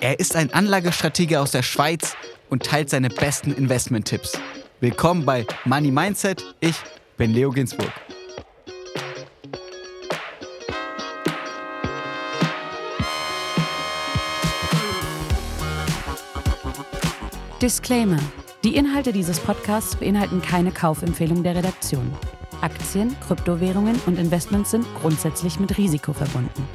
Er 0.00 0.20
ist 0.20 0.36
ein 0.36 0.52
Anlagestratege 0.52 1.40
aus 1.40 1.50
der 1.50 1.62
Schweiz 1.62 2.14
und 2.48 2.62
teilt 2.62 2.88
seine 2.88 3.08
besten 3.08 3.52
Investment-Tipps. 3.52 4.38
Willkommen 4.80 5.24
bei 5.24 5.44
Money 5.64 5.90
Mindset. 5.90 6.44
Ich 6.60 6.76
bin 7.16 7.32
Leo 7.32 7.50
Ginsburg. 7.50 7.90
Disclaimer. 17.60 18.20
Die 18.62 18.76
Inhalte 18.76 19.12
dieses 19.12 19.40
Podcasts 19.40 19.96
beinhalten 19.96 20.40
keine 20.40 20.70
Kaufempfehlung 20.70 21.42
der 21.42 21.56
Redaktion. 21.56 22.14
Aktien, 22.60 23.16
Kryptowährungen 23.26 24.00
und 24.06 24.16
Investments 24.16 24.70
sind 24.70 24.86
grundsätzlich 25.00 25.58
mit 25.58 25.76
Risiko 25.76 26.12
verbunden. 26.12 26.68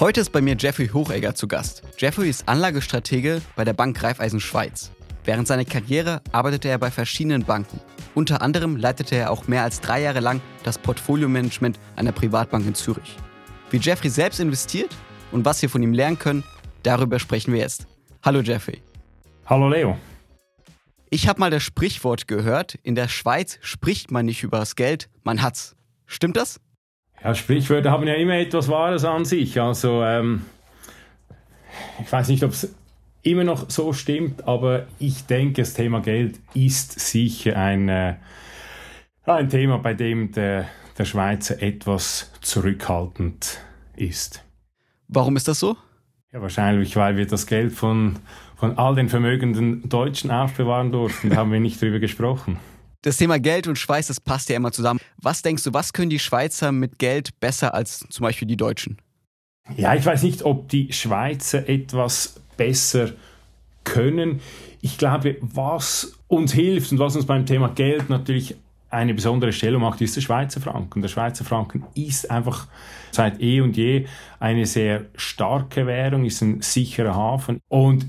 Heute 0.00 0.22
ist 0.22 0.32
bei 0.32 0.40
mir 0.40 0.56
Jeffrey 0.58 0.88
Hochegger 0.88 1.34
zu 1.34 1.46
Gast. 1.46 1.82
Jeffrey 1.98 2.30
ist 2.30 2.48
Anlagestratege 2.48 3.42
bei 3.54 3.66
der 3.66 3.74
Bank 3.74 4.02
Raiffeisen 4.02 4.40
Schweiz. 4.40 4.90
Während 5.26 5.46
seiner 5.46 5.66
Karriere 5.66 6.22
arbeitete 6.32 6.70
er 6.70 6.78
bei 6.78 6.90
verschiedenen 6.90 7.44
Banken. 7.44 7.78
Unter 8.14 8.40
anderem 8.40 8.76
leitete 8.76 9.16
er 9.16 9.30
auch 9.30 9.46
mehr 9.46 9.62
als 9.62 9.82
drei 9.82 10.00
Jahre 10.00 10.20
lang 10.20 10.40
das 10.64 10.78
Portfolio-Management 10.78 11.78
einer 11.96 12.12
Privatbank 12.12 12.66
in 12.66 12.74
Zürich. 12.74 13.14
Wie 13.70 13.76
Jeffrey 13.76 14.08
selbst 14.08 14.40
investiert 14.40 14.88
und 15.32 15.44
was 15.44 15.60
wir 15.60 15.68
von 15.68 15.82
ihm 15.82 15.92
lernen 15.92 16.18
können, 16.18 16.44
darüber 16.82 17.18
sprechen 17.18 17.52
wir 17.52 17.60
jetzt. 17.60 17.86
Hallo 18.22 18.40
Jeffrey. 18.40 18.80
Hallo 19.44 19.68
Leo. 19.68 19.98
Ich 21.10 21.28
habe 21.28 21.40
mal 21.40 21.50
das 21.50 21.62
Sprichwort 21.62 22.26
gehört, 22.26 22.78
in 22.84 22.94
der 22.94 23.08
Schweiz 23.08 23.58
spricht 23.60 24.10
man 24.10 24.24
nicht 24.24 24.44
über 24.44 24.60
das 24.60 24.76
Geld, 24.76 25.10
man 25.24 25.42
hat's. 25.42 25.76
Stimmt 26.06 26.38
das? 26.38 26.58
Ja, 27.22 27.34
Sprichwörter 27.34 27.90
haben 27.90 28.06
ja 28.06 28.14
immer 28.14 28.34
etwas 28.34 28.68
Wahres 28.68 29.04
an 29.04 29.24
sich. 29.24 29.60
Also, 29.60 30.02
ähm, 30.02 30.42
ich 32.00 32.10
weiß 32.10 32.28
nicht, 32.28 32.42
ob 32.44 32.52
es 32.52 32.74
immer 33.22 33.44
noch 33.44 33.68
so 33.68 33.92
stimmt, 33.92 34.46
aber 34.48 34.86
ich 34.98 35.26
denke, 35.26 35.62
das 35.62 35.74
Thema 35.74 36.00
Geld 36.00 36.40
ist 36.54 36.98
sicher 36.98 37.56
ein, 37.56 37.88
äh, 37.88 38.14
ein 39.24 39.48
Thema, 39.48 39.78
bei 39.78 39.94
dem 39.94 40.32
der, 40.32 40.66
der 40.96 41.04
Schweizer 41.04 41.60
etwas 41.62 42.32
zurückhaltend 42.40 43.58
ist. 43.96 44.42
Warum 45.08 45.36
ist 45.36 45.48
das 45.48 45.60
so? 45.60 45.76
Ja, 46.32 46.40
wahrscheinlich, 46.40 46.96
weil 46.96 47.16
wir 47.16 47.26
das 47.26 47.46
Geld 47.46 47.72
von, 47.72 48.18
von 48.56 48.78
all 48.78 48.94
den 48.94 49.08
vermögenden 49.08 49.88
Deutschen 49.88 50.30
aufbewahren 50.30 50.92
durften. 50.92 51.30
Da 51.30 51.36
haben 51.36 51.52
wir 51.52 51.60
nicht 51.60 51.82
drüber 51.82 51.98
gesprochen. 51.98 52.58
Das 53.02 53.16
Thema 53.16 53.38
Geld 53.38 53.66
und 53.66 53.78
Schweiß, 53.78 54.08
das 54.08 54.20
passt 54.20 54.50
ja 54.50 54.56
immer 54.56 54.72
zusammen. 54.72 55.00
Was 55.16 55.40
denkst 55.40 55.64
du, 55.64 55.72
was 55.72 55.94
können 55.94 56.10
die 56.10 56.18
Schweizer 56.18 56.70
mit 56.70 56.98
Geld 56.98 57.40
besser 57.40 57.72
als 57.72 58.00
zum 58.10 58.24
Beispiel 58.24 58.46
die 58.46 58.58
Deutschen? 58.58 58.98
Ja, 59.76 59.94
ich 59.94 60.04
weiß 60.04 60.22
nicht, 60.22 60.42
ob 60.42 60.68
die 60.68 60.92
Schweizer 60.92 61.66
etwas 61.66 62.40
besser 62.58 63.12
können. 63.84 64.40
Ich 64.82 64.98
glaube, 64.98 65.38
was 65.40 66.12
uns 66.28 66.52
hilft 66.52 66.92
und 66.92 66.98
was 66.98 67.16
uns 67.16 67.24
beim 67.24 67.46
Thema 67.46 67.68
Geld 67.68 68.10
natürlich 68.10 68.56
eine 68.90 69.14
besondere 69.14 69.52
Stellung 69.52 69.82
macht, 69.82 70.00
ist 70.00 70.16
der 70.16 70.20
Schweizer 70.20 70.60
Franken. 70.60 71.00
Der 71.00 71.08
Schweizer 71.08 71.44
Franken 71.44 71.84
ist 71.94 72.30
einfach 72.30 72.66
seit 73.12 73.40
eh 73.40 73.60
und 73.60 73.76
je 73.76 74.06
eine 74.40 74.66
sehr 74.66 75.06
starke 75.14 75.86
Währung, 75.86 76.24
ist 76.24 76.42
ein 76.42 76.60
sicherer 76.60 77.14
Hafen. 77.14 77.60
Und 77.68 78.06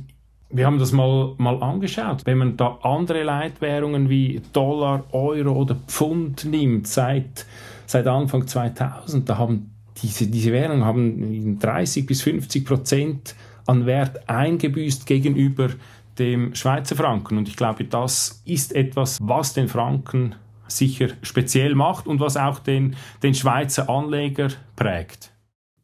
wir 0.51 0.65
haben 0.65 0.79
das 0.79 0.91
mal, 0.91 1.33
mal 1.37 1.61
angeschaut. 1.61 2.25
Wenn 2.25 2.37
man 2.37 2.57
da 2.57 2.79
andere 2.83 3.23
Leitwährungen 3.23 4.09
wie 4.09 4.41
Dollar, 4.53 5.03
Euro 5.11 5.53
oder 5.53 5.75
Pfund 5.87 6.45
nimmt, 6.45 6.87
seit, 6.87 7.45
seit 7.85 8.07
Anfang 8.07 8.47
2000, 8.47 9.29
da 9.29 9.37
haben 9.37 9.71
diese, 10.01 10.27
diese 10.27 10.51
Währungen 10.51 10.85
haben 10.85 11.59
30 11.59 12.05
bis 12.05 12.21
50 12.21 12.65
Prozent 12.65 13.35
an 13.67 13.85
Wert 13.85 14.27
eingebüßt 14.29 15.05
gegenüber 15.05 15.69
dem 16.17 16.55
Schweizer 16.55 16.95
Franken. 16.95 17.37
Und 17.37 17.47
ich 17.47 17.55
glaube, 17.55 17.85
das 17.85 18.41
ist 18.45 18.75
etwas, 18.75 19.17
was 19.21 19.53
den 19.53 19.67
Franken 19.67 20.35
sicher 20.67 21.09
speziell 21.21 21.75
macht 21.75 22.07
und 22.07 22.19
was 22.19 22.37
auch 22.37 22.59
den, 22.59 22.95
den 23.23 23.33
Schweizer 23.33 23.89
Anleger 23.89 24.49
prägt. 24.75 25.31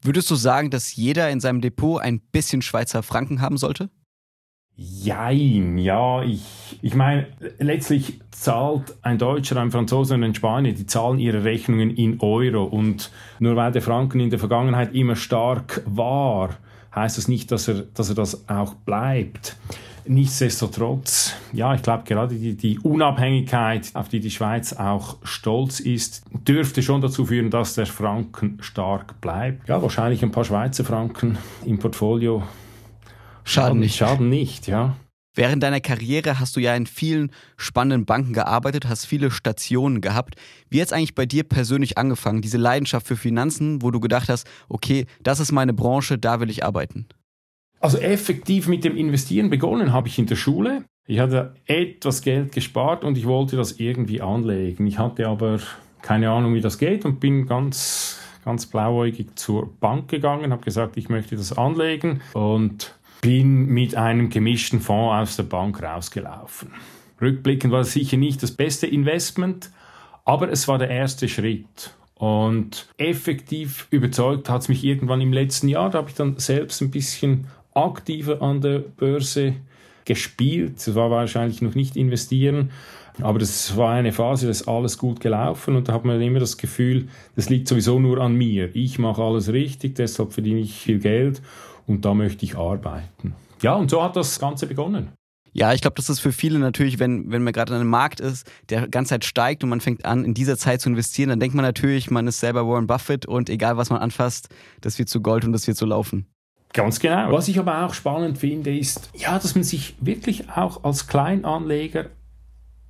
Würdest 0.01 0.29
du 0.31 0.35
sagen, 0.35 0.69
dass 0.69 0.95
jeder 0.95 1.29
in 1.29 1.39
seinem 1.39 1.61
Depot 1.61 2.01
ein 2.01 2.19
bisschen 2.19 2.61
Schweizer 2.61 3.03
Franken 3.03 3.41
haben 3.41 3.57
sollte? 3.57 3.89
Jein, 4.79 5.79
ja, 5.79 6.21
ich, 6.21 6.77
ich 6.83 6.93
meine, 6.93 7.25
letztlich 7.57 8.19
zahlt 8.29 8.95
ein 9.01 9.17
Deutscher, 9.17 9.59
ein 9.59 9.71
Franzose 9.71 10.13
und 10.13 10.23
ein 10.23 10.35
Spanier, 10.35 10.73
die 10.73 10.85
zahlen 10.85 11.17
ihre 11.17 11.43
Rechnungen 11.43 11.89
in 11.89 12.19
Euro 12.19 12.63
und 12.63 13.11
nur 13.39 13.55
weil 13.55 13.71
der 13.71 13.81
Franken 13.81 14.19
in 14.19 14.29
der 14.29 14.37
Vergangenheit 14.37 14.93
immer 14.93 15.15
stark 15.15 15.81
war, 15.87 16.57
heißt 16.93 17.17
das 17.17 17.27
nicht, 17.27 17.51
dass 17.51 17.67
er, 17.67 17.85
dass 17.95 18.09
er 18.09 18.15
das 18.15 18.47
auch 18.47 18.75
bleibt. 18.75 19.57
Nichtsdestotrotz, 20.05 21.33
ja, 21.53 21.73
ich 21.73 21.81
glaube 21.81 22.03
gerade 22.05 22.35
die, 22.35 22.55
die 22.55 22.77
Unabhängigkeit, 22.77 23.89
auf 23.95 24.09
die 24.09 24.19
die 24.19 24.31
Schweiz 24.31 24.73
auch 24.73 25.17
stolz 25.23 25.79
ist, 25.79 26.23
dürfte 26.47 26.83
schon 26.83 27.01
dazu 27.01 27.25
führen, 27.25 27.49
dass 27.49 27.73
der 27.73 27.87
Franken 27.87 28.59
stark 28.61 29.19
bleibt. 29.21 29.67
Ja, 29.67 29.81
wahrscheinlich 29.81 30.21
ein 30.21 30.31
paar 30.31 30.45
Schweizer 30.45 30.85
Franken 30.85 31.39
im 31.65 31.79
Portfolio 31.79 32.43
Schaden 33.47 33.79
nicht. 33.79 33.95
Schaden 33.95 34.29
nicht, 34.29 34.67
ja. 34.67 34.95
Während 35.33 35.61
deiner 35.61 35.79
Karriere 35.79 36.39
hast 36.39 36.55
du 36.55 36.59
ja 36.59 36.75
in 36.75 36.87
vielen 36.87 37.31
spannenden 37.57 38.05
Banken 38.05 38.33
gearbeitet, 38.33 38.89
hast 38.89 39.05
viele 39.05 39.29
Stationen 39.29 40.01
gehabt. 40.01 40.35
Wie 40.69 40.81
hat 40.81 40.87
es 40.87 40.93
eigentlich 40.93 41.13
bei 41.13 41.27
dir 41.27 41.43
persönlich 41.43 41.97
angefangen, 41.97 42.41
diese 42.41 42.57
Leidenschaft 42.57 43.05
für 43.05 43.15
Finanzen, 43.15 43.83
wo 43.83 43.91
du 43.91 43.99
gedacht 43.99 44.29
hast, 44.29 44.47
okay, 44.67 45.05
das 45.21 45.39
ist 45.39 45.51
meine 45.51 45.73
Branche, 45.73 46.17
da 46.17 46.39
will 46.39 46.49
ich 46.49 46.65
arbeiten? 46.65 47.05
Also 47.79 47.99
effektiv 47.99 48.67
mit 48.67 48.83
dem 48.83 48.97
Investieren 48.97 49.51
begonnen 49.51 49.93
habe 49.93 50.07
ich 50.07 50.17
in 50.17 50.25
der 50.25 50.35
Schule. 50.35 50.85
Ich 51.05 51.19
hatte 51.19 51.53
etwas 51.67 52.23
Geld 52.23 52.51
gespart 52.51 53.03
und 53.03 53.15
ich 53.17 53.27
wollte 53.27 53.55
das 53.55 53.73
irgendwie 53.73 54.21
anlegen. 54.21 54.87
Ich 54.87 54.97
hatte 54.97 55.27
aber 55.27 55.59
keine 56.01 56.31
Ahnung, 56.31 56.55
wie 56.55 56.61
das 56.61 56.79
geht 56.79 57.05
und 57.05 57.19
bin 57.19 57.45
ganz 57.45 58.19
ganz 58.43 58.65
blauäugig 58.65 59.35
zur 59.35 59.69
Bank 59.81 60.07
gegangen, 60.07 60.53
habe 60.53 60.63
gesagt, 60.63 60.95
ich 60.95 61.09
möchte 61.09 61.35
das 61.35 61.57
anlegen 61.57 62.21
und 62.31 62.95
bin 63.21 63.67
mit 63.67 63.95
einem 63.95 64.29
gemischten 64.29 64.79
Fonds 64.79 65.29
aus 65.31 65.35
der 65.37 65.43
Bank 65.43 65.81
rausgelaufen. 65.81 66.71
Rückblickend 67.21 67.71
war 67.71 67.81
es 67.81 67.93
sicher 67.93 68.17
nicht 68.17 68.43
das 68.43 68.51
beste 68.51 68.87
Investment, 68.87 69.71
aber 70.25 70.51
es 70.51 70.67
war 70.67 70.77
der 70.77 70.89
erste 70.89 71.27
Schritt. 71.27 71.93
Und 72.15 72.87
effektiv 72.97 73.87
überzeugt 73.91 74.49
hat 74.49 74.61
es 74.61 74.69
mich 74.69 74.83
irgendwann 74.83 75.21
im 75.21 75.33
letzten 75.33 75.67
Jahr. 75.67 75.89
Da 75.89 75.99
habe 75.99 76.09
ich 76.09 76.15
dann 76.15 76.37
selbst 76.37 76.81
ein 76.81 76.91
bisschen 76.91 77.47
aktiver 77.73 78.41
an 78.41 78.61
der 78.61 78.79
Börse 78.79 79.53
gespielt. 80.05 80.77
Es 80.77 80.95
war 80.95 81.11
wahrscheinlich 81.11 81.61
noch 81.61 81.75
nicht 81.75 81.95
investieren, 81.95 82.71
aber 83.21 83.39
das 83.39 83.75
war 83.77 83.93
eine 83.93 84.11
Phase, 84.11 84.45
da 84.45 84.51
ist 84.51 84.67
alles 84.67 84.97
gut 84.97 85.19
gelaufen 85.19 85.75
und 85.75 85.89
da 85.89 85.93
hat 85.93 86.05
man 86.05 86.21
immer 86.21 86.39
das 86.39 86.57
Gefühl, 86.57 87.07
das 87.35 87.49
liegt 87.49 87.67
sowieso 87.67 87.99
nur 87.99 88.19
an 88.19 88.33
mir. 88.33 88.75
Ich 88.75 88.99
mache 88.99 89.21
alles 89.21 89.51
richtig, 89.51 89.95
deshalb 89.95 90.33
verdiene 90.33 90.61
ich 90.61 90.73
viel 90.73 90.99
Geld 90.99 91.41
und 91.87 92.05
da 92.05 92.13
möchte 92.13 92.45
ich 92.45 92.57
arbeiten. 92.57 93.33
Ja, 93.61 93.73
und 93.73 93.89
so 93.89 94.03
hat 94.03 94.15
das 94.15 94.39
Ganze 94.39 94.67
begonnen. 94.67 95.09
Ja, 95.53 95.73
ich 95.73 95.81
glaube, 95.81 95.95
das 95.95 96.07
ist 96.09 96.19
für 96.19 96.31
viele 96.31 96.59
natürlich, 96.59 96.99
wenn, 96.99 97.31
wenn 97.31 97.41
man 97.41 97.51
gerade 97.51 97.73
an 97.73 97.81
einem 97.81 97.89
Markt 97.89 98.19
ist, 98.19 98.47
der 98.69 98.87
ganze 98.87 99.09
Zeit 99.09 99.25
steigt 99.25 99.63
und 99.63 99.69
man 99.69 99.81
fängt 99.81 100.05
an, 100.05 100.23
in 100.23 100.35
dieser 100.35 100.55
Zeit 100.55 100.81
zu 100.81 100.89
investieren, 100.89 101.29
dann 101.29 101.39
denkt 101.39 101.55
man 101.55 101.65
natürlich, 101.65 102.11
man 102.11 102.27
ist 102.27 102.39
selber 102.39 102.67
Warren 102.67 102.85
Buffett 102.85 103.25
und 103.25 103.49
egal 103.49 103.75
was 103.75 103.89
man 103.89 103.99
anfasst, 103.99 104.49
das 104.81 104.99
wird 104.99 105.09
zu 105.09 105.19
Gold 105.19 105.45
und 105.45 105.53
das 105.53 105.65
wird 105.65 105.77
zu 105.77 105.87
laufen. 105.87 106.27
Ganz 106.73 106.99
genau. 106.99 107.31
Was 107.31 107.47
ich 107.47 107.57
aber 107.57 107.85
auch 107.85 107.95
spannend 107.95 108.37
finde, 108.37 108.77
ist, 108.77 109.09
ja, 109.15 109.39
dass 109.39 109.55
man 109.55 109.63
sich 109.63 109.95
wirklich 109.99 110.47
auch 110.51 110.83
als 110.83 111.07
Kleinanleger 111.07 112.07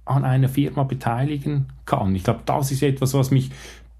an 0.03 0.25
einer 0.25 0.49
Firma 0.49 0.83
beteiligen 0.83 1.67
kann. 1.85 2.15
Ich 2.15 2.25
glaube, 2.25 2.41
das 2.45 2.71
ist 2.71 2.83
etwas, 2.83 3.13
was 3.13 3.31
mich 3.31 3.51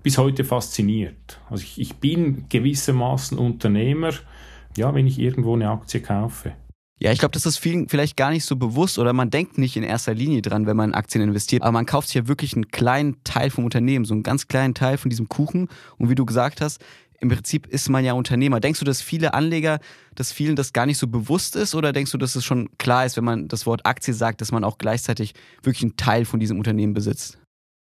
bis 0.04 0.18
heute 0.18 0.44
fasziniert. 0.44 1.40
Also 1.50 1.64
ich, 1.64 1.80
ich 1.80 1.96
bin 1.96 2.46
gewissermaßen 2.50 3.38
Unternehmer, 3.38 4.12
ja, 4.78 4.94
wenn 4.94 5.08
ich 5.08 5.20
irgendwo 5.20 5.54
eine 5.54 5.70
Aktie 5.70 6.02
kaufe. 6.02 6.54
Ja, 7.00 7.12
ich 7.12 7.20
glaube, 7.20 7.34
das 7.34 7.46
ist 7.46 7.58
vielen 7.58 7.90
vielleicht 7.90 8.18
gar 8.18 8.32
nicht 8.32 8.44
so 8.44 8.56
bewusst 8.56 8.98
oder 8.98 9.14
man 9.14 9.30
denkt 9.30 9.60
nicht 9.60 9.78
in 9.78 9.84
erster 9.84 10.16
Linie 10.16 10.42
dran, 10.42 10.66
wenn 10.66 10.76
man 10.76 10.90
in 10.90 10.96
Aktien 10.96 11.24
investiert. 11.24 11.62
Aber 11.62 11.72
man 11.72 11.86
kauft 11.86 12.08
sich 12.08 12.16
ja 12.16 12.28
wirklich 12.28 12.56
einen 12.56 12.70
kleinen 12.70 13.24
Teil 13.24 13.52
vom 13.52 13.66
Unternehmen, 13.66 14.04
so 14.04 14.16
einen 14.16 14.24
ganz 14.24 14.48
kleinen 14.48 14.74
Teil 14.74 14.98
von 14.98 15.10
diesem 15.10 15.30
Kuchen. 15.30 15.68
Und 15.98 16.10
wie 16.10 16.16
du 16.16 16.26
gesagt 16.26 16.60
hast, 16.60 16.84
im 17.20 17.30
Prinzip 17.30 17.68
ist 17.68 17.90
man 17.90 18.04
ja 18.04 18.14
Unternehmer. 18.14 18.60
Denkst 18.60 18.80
du, 18.80 18.86
dass 18.86 19.02
viele 19.02 19.36
Anleger, 19.36 19.80
dass 20.16 20.32
vielen 20.32 20.56
das 20.56 20.74
gar 20.74 20.88
nicht 20.88 20.98
so 20.98 21.08
bewusst 21.08 21.56
ist 21.56 21.76
oder 21.76 21.94
denkst 21.94 22.12
du, 22.12 22.18
dass 22.18 22.36
es 22.36 22.46
schon 22.46 22.70
klar 22.80 23.06
ist, 23.06 23.18
wenn 23.18 23.24
man 23.24 23.48
das 23.48 23.66
Wort 23.66 23.86
Aktie 23.86 24.14
sagt, 24.14 24.42
dass 24.42 24.52
man 24.52 24.64
auch 24.64 24.80
gleichzeitig 24.80 25.34
wirklich 25.62 25.84
einen 25.84 25.98
Teil 25.98 26.26
von 26.26 26.40
diesem 26.40 26.58
Unternehmen 26.58 26.94
besitzt? 26.94 27.40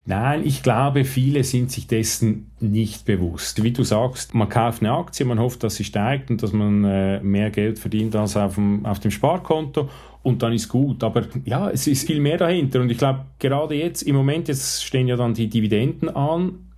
Nein, 0.05 0.41
ich 0.45 0.63
glaube, 0.63 1.05
viele 1.05 1.43
sind 1.43 1.71
sich 1.71 1.85
dessen 1.85 2.51
nicht 2.59 3.05
bewusst. 3.05 3.61
Wie 3.63 3.71
du 3.71 3.83
sagst, 3.83 4.33
man 4.33 4.49
kauft 4.49 4.81
eine 4.81 4.93
Aktie, 4.93 5.25
man 5.27 5.39
hofft, 5.39 5.63
dass 5.63 5.75
sie 5.75 5.83
steigt 5.83 6.31
und 6.31 6.41
dass 6.41 6.53
man 6.53 6.83
äh, 6.83 7.19
mehr 7.21 7.51
Geld 7.51 7.77
verdient 7.77 8.15
als 8.15 8.35
auf 8.35 8.55
dem, 8.55 8.83
auf 8.83 8.99
dem 8.99 9.11
Sparkonto 9.11 9.89
und 10.23 10.41
dann 10.41 10.53
ist 10.53 10.69
gut. 10.69 11.03
Aber 11.03 11.27
ja, 11.45 11.69
es 11.69 11.85
ist 11.85 12.07
viel 12.07 12.19
mehr 12.19 12.37
dahinter 12.37 12.81
und 12.81 12.89
ich 12.89 12.97
glaube, 12.97 13.25
gerade 13.37 13.75
jetzt 13.75 14.01
im 14.01 14.15
Moment, 14.15 14.47
jetzt 14.47 14.83
stehen 14.83 15.07
ja 15.07 15.15
dann 15.15 15.35
die 15.35 15.49
Dividenden 15.49 16.09
an, 16.09 16.71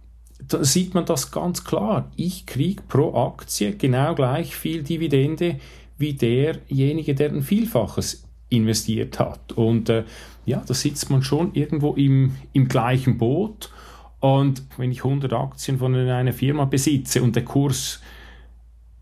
da 0.46 0.62
sieht 0.62 0.94
man 0.94 1.06
das 1.06 1.32
ganz 1.32 1.64
klar. 1.64 2.12
Ich 2.18 2.46
kriege 2.46 2.84
pro 2.90 3.16
Aktie 3.16 3.78
genau 3.78 4.16
gleich 4.16 4.54
viel 4.54 4.84
Dividende 4.84 5.60
wie 5.98 6.14
derjenige, 6.14 7.16
der 7.16 7.30
ein 7.30 7.42
Vielfaches 7.42 8.24
investiert 8.50 9.20
hat. 9.20 9.54
Und 9.54 9.90
äh, 9.90 10.04
ja, 10.46 10.64
da 10.66 10.74
sitzt 10.74 11.10
man 11.10 11.24
schon 11.24 11.54
irgendwo 11.54 11.94
im, 11.94 12.36
im 12.54 12.68
gleichen 12.68 13.18
Boot. 13.18 13.72
Und 14.20 14.64
wenn 14.78 14.92
ich 14.92 15.04
100 15.04 15.34
Aktien 15.34 15.78
von 15.80 15.96
einer 15.96 16.34
Firma 16.34 16.66
besitze 16.66 17.22
und 17.22 17.36
der 17.36 17.44
Kurs 17.44 18.02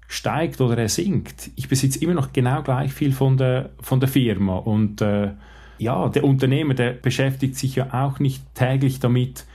steigt 0.08 0.60
oder 0.60 0.78
er 0.78 0.90
sinkt, 0.90 1.52
ich 1.56 1.70
besitze 1.70 2.00
immer 2.00 2.14
noch 2.14 2.34
genau 2.34 2.64
gleich 2.64 2.92
viel 2.92 3.14
von 3.14 3.38
der, 3.38 3.70
von 3.80 4.00
der 4.00 4.10
Firma. 4.10 4.58
Und 4.58 5.02
äh, 5.02 5.32
ja, 5.78 6.10
der 6.10 6.24
Unternehmer, 6.24 6.74
der 6.74 6.92
beschäftigt 6.92 7.56
sich 7.56 7.76
ja 7.76 7.88
auch 7.92 8.20
nicht 8.20 8.44
täglich 8.54 9.00
damit, 9.00 9.46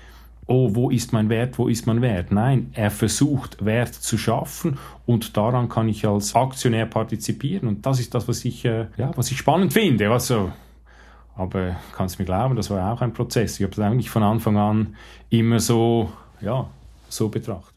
oh, 0.47 0.75
wo 0.75 0.91
ist 0.91 1.13
mein 1.13 1.29
Wert, 1.29 1.59
wo 1.59 1.69
ist 1.69 1.87
mein 1.87 2.01
Wert? 2.01 2.33
Nein, 2.33 2.71
er 2.73 2.91
versucht 2.91 3.65
Wert 3.65 3.95
zu 3.95 4.17
schaffen 4.17 4.79
und 5.05 5.37
daran 5.37 5.69
kann 5.69 5.89
ich 5.89 6.07
als 6.07 6.35
Aktionär 6.35 6.87
partizipieren 6.87 7.69
und 7.69 7.87
das 7.87 8.01
ist 8.01 8.15
das, 8.15 8.29
was 8.29 8.45
ich, 8.45 8.65
äh, 8.65 8.87
ja, 8.97 9.11
was 9.17 9.31
ich 9.31 9.39
spannend 9.39 9.73
finde. 9.73 10.11
Also, 10.11 10.53
aber 11.37 11.77
kannst 11.93 12.19
mir 12.19 12.25
glauben, 12.25 12.57
das 12.57 12.71
war 12.71 12.93
auch 12.93 13.03
ein 13.03 13.13
Prozess. 13.13 13.59
Ich 13.59 13.63
habe 13.63 13.73
es 13.73 13.79
eigentlich 13.79 14.11
von 14.11 14.23
Anfang 14.23 14.57
an 14.57 14.97
immer 15.31 15.61
so, 15.61 16.11
ja, 16.41 16.69
so 17.09 17.29
betrachtet. 17.29 17.77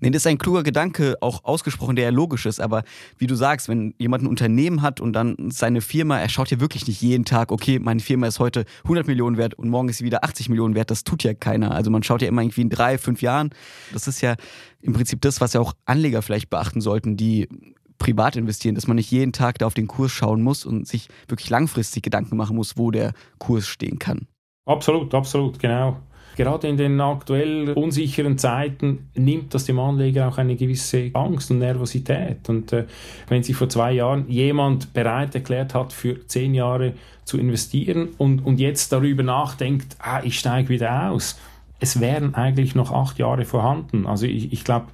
Nee, 0.00 0.10
das 0.10 0.22
ist 0.22 0.26
ein 0.26 0.38
kluger 0.38 0.62
Gedanke, 0.62 1.16
auch 1.20 1.44
ausgesprochen, 1.44 1.96
der 1.96 2.06
ja 2.06 2.10
logisch 2.10 2.46
ist. 2.46 2.60
Aber 2.60 2.82
wie 3.18 3.26
du 3.26 3.34
sagst, 3.34 3.68
wenn 3.68 3.94
jemand 3.98 4.24
ein 4.24 4.26
Unternehmen 4.26 4.82
hat 4.82 5.00
und 5.00 5.12
dann 5.12 5.36
seine 5.50 5.80
Firma, 5.80 6.18
er 6.18 6.28
schaut 6.28 6.50
ja 6.50 6.60
wirklich 6.60 6.86
nicht 6.86 7.00
jeden 7.00 7.24
Tag, 7.24 7.52
okay, 7.52 7.78
meine 7.78 8.00
Firma 8.00 8.26
ist 8.26 8.38
heute 8.38 8.64
100 8.84 9.06
Millionen 9.06 9.36
wert 9.36 9.54
und 9.54 9.68
morgen 9.68 9.88
ist 9.88 9.98
sie 9.98 10.04
wieder 10.04 10.24
80 10.24 10.48
Millionen 10.48 10.74
wert. 10.74 10.90
Das 10.90 11.04
tut 11.04 11.22
ja 11.22 11.34
keiner. 11.34 11.72
Also 11.72 11.90
man 11.90 12.02
schaut 12.02 12.22
ja 12.22 12.28
immer 12.28 12.42
irgendwie 12.42 12.62
in 12.62 12.70
drei, 12.70 12.98
fünf 12.98 13.22
Jahren. 13.22 13.50
Das 13.92 14.06
ist 14.06 14.20
ja 14.20 14.36
im 14.82 14.92
Prinzip 14.92 15.20
das, 15.22 15.40
was 15.40 15.52
ja 15.52 15.60
auch 15.60 15.74
Anleger 15.84 16.22
vielleicht 16.22 16.50
beachten 16.50 16.80
sollten, 16.80 17.16
die 17.16 17.48
privat 17.98 18.36
investieren, 18.36 18.74
dass 18.74 18.86
man 18.86 18.96
nicht 18.96 19.10
jeden 19.10 19.32
Tag 19.32 19.58
da 19.58 19.66
auf 19.66 19.74
den 19.74 19.86
Kurs 19.86 20.12
schauen 20.12 20.42
muss 20.42 20.64
und 20.64 20.86
sich 20.86 21.08
wirklich 21.28 21.50
langfristig 21.50 22.02
Gedanken 22.02 22.36
machen 22.36 22.56
muss, 22.56 22.76
wo 22.76 22.90
der 22.90 23.12
Kurs 23.38 23.66
stehen 23.66 23.98
kann. 23.98 24.26
Absolut, 24.66 25.14
absolut, 25.14 25.58
genau 25.58 25.96
gerade 26.36 26.68
in 26.68 26.76
den 26.76 27.00
aktuell 27.00 27.70
unsicheren 27.70 28.38
Zeiten 28.38 29.08
nimmt 29.14 29.54
das 29.54 29.64
dem 29.64 29.80
Anleger 29.80 30.28
auch 30.28 30.38
eine 30.38 30.54
gewisse 30.54 31.10
Angst 31.14 31.50
und 31.50 31.58
Nervosität. 31.58 32.48
Und 32.48 32.72
äh, 32.72 32.84
wenn 33.28 33.42
sich 33.42 33.56
vor 33.56 33.68
zwei 33.68 33.92
Jahren 33.92 34.28
jemand 34.28 34.92
bereit 34.92 35.34
erklärt 35.34 35.74
hat, 35.74 35.92
für 35.92 36.24
zehn 36.26 36.54
Jahre 36.54 36.92
zu 37.24 37.38
investieren 37.38 38.10
und, 38.18 38.44
und 38.44 38.60
jetzt 38.60 38.92
darüber 38.92 39.22
nachdenkt, 39.22 39.96
ah, 39.98 40.20
ich 40.22 40.38
steige 40.38 40.68
wieder 40.68 41.10
aus, 41.10 41.38
es 41.80 42.00
wären 42.00 42.34
eigentlich 42.34 42.74
noch 42.74 42.92
acht 42.92 43.18
Jahre 43.18 43.44
vorhanden. 43.44 44.06
Also 44.06 44.26
ich, 44.26 44.52
ich 44.52 44.64
glaube, 44.64 44.86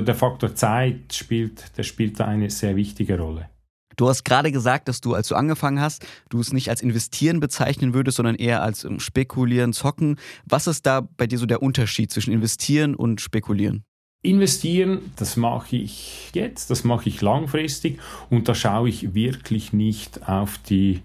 der 0.00 0.14
Faktor 0.14 0.54
Zeit 0.54 1.12
spielt, 1.12 1.76
der 1.76 1.82
spielt 1.82 2.18
da 2.18 2.26
eine 2.26 2.50
sehr 2.50 2.76
wichtige 2.76 3.18
Rolle. 3.18 3.48
Du 3.96 4.08
hast 4.08 4.24
gerade 4.24 4.52
gesagt, 4.52 4.88
dass 4.88 5.00
du, 5.00 5.14
als 5.14 5.28
du 5.28 5.34
angefangen 5.34 5.80
hast, 5.80 6.06
du 6.30 6.40
es 6.40 6.52
nicht 6.52 6.70
als 6.70 6.82
Investieren 6.82 7.40
bezeichnen 7.40 7.94
würdest, 7.94 8.16
sondern 8.16 8.36
eher 8.36 8.62
als 8.62 8.84
ähm, 8.84 9.00
Spekulieren, 9.00 9.72
Zocken. 9.72 10.16
Was 10.46 10.66
ist 10.66 10.86
da 10.86 11.06
bei 11.16 11.26
dir 11.26 11.38
so 11.38 11.46
der 11.46 11.62
Unterschied 11.62 12.10
zwischen 12.10 12.32
Investieren 12.32 12.94
und 12.94 13.20
Spekulieren? 13.20 13.84
Investieren, 14.22 15.12
das 15.16 15.36
mache 15.36 15.76
ich 15.76 16.30
jetzt, 16.32 16.70
das 16.70 16.84
mache 16.84 17.08
ich 17.08 17.20
langfristig 17.20 17.98
und 18.30 18.48
da 18.48 18.54
schaue 18.54 18.88
ich 18.88 19.14
wirklich 19.14 19.72
nicht 19.72 20.28
auf 20.28 20.58
die 20.58 21.02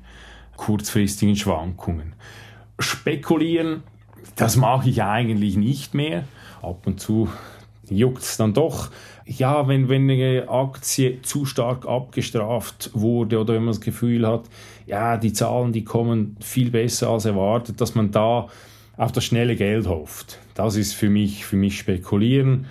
kurzfristigen 0.56 1.36
Schwankungen. 1.36 2.14
Spekulieren, 2.78 3.82
das 4.36 4.56
mache 4.56 4.90
ich 4.90 5.02
eigentlich 5.02 5.58
nicht 5.58 5.96
mehr. 5.96 6.26
Ab 6.62 6.86
und 6.86 7.00
zu 7.00 7.28
juckt 7.90 8.24
es 8.24 8.38
dann 8.38 8.54
doch. 8.54 8.90
Ja, 9.26 9.68
wenn, 9.68 9.90
wenn 9.90 10.10
eine 10.10 10.48
Aktie 10.48 11.22
zu 11.22 11.46
stark 11.46 11.86
abgestraft 11.86 12.92
wurde 12.94 13.40
oder 13.40 13.54
wenn 13.54 13.64
man 13.64 13.74
das 13.74 13.82
Gefühl 13.82 14.28
hat, 14.28 14.44
ja, 14.86 15.18
die 15.18 15.34
Zahlen, 15.34 15.74
die 15.74 15.84
kommen 15.84 16.38
viel 16.40 16.72
besser 16.72 17.10
als 17.10 17.26
erwartet, 17.26 17.82
dass 17.82 17.96
man 17.96 18.12
da 18.12 18.48
auf 18.96 19.12
das 19.12 19.26
schnelle 19.26 19.56
Geld 19.56 19.88
hofft. 19.88 20.40
Das 20.56 20.76
ist 20.76 20.94
für 20.94 21.10
mich, 21.10 21.46
für 21.46 21.56
mich 21.56 21.78
spekulieren. 21.78 22.66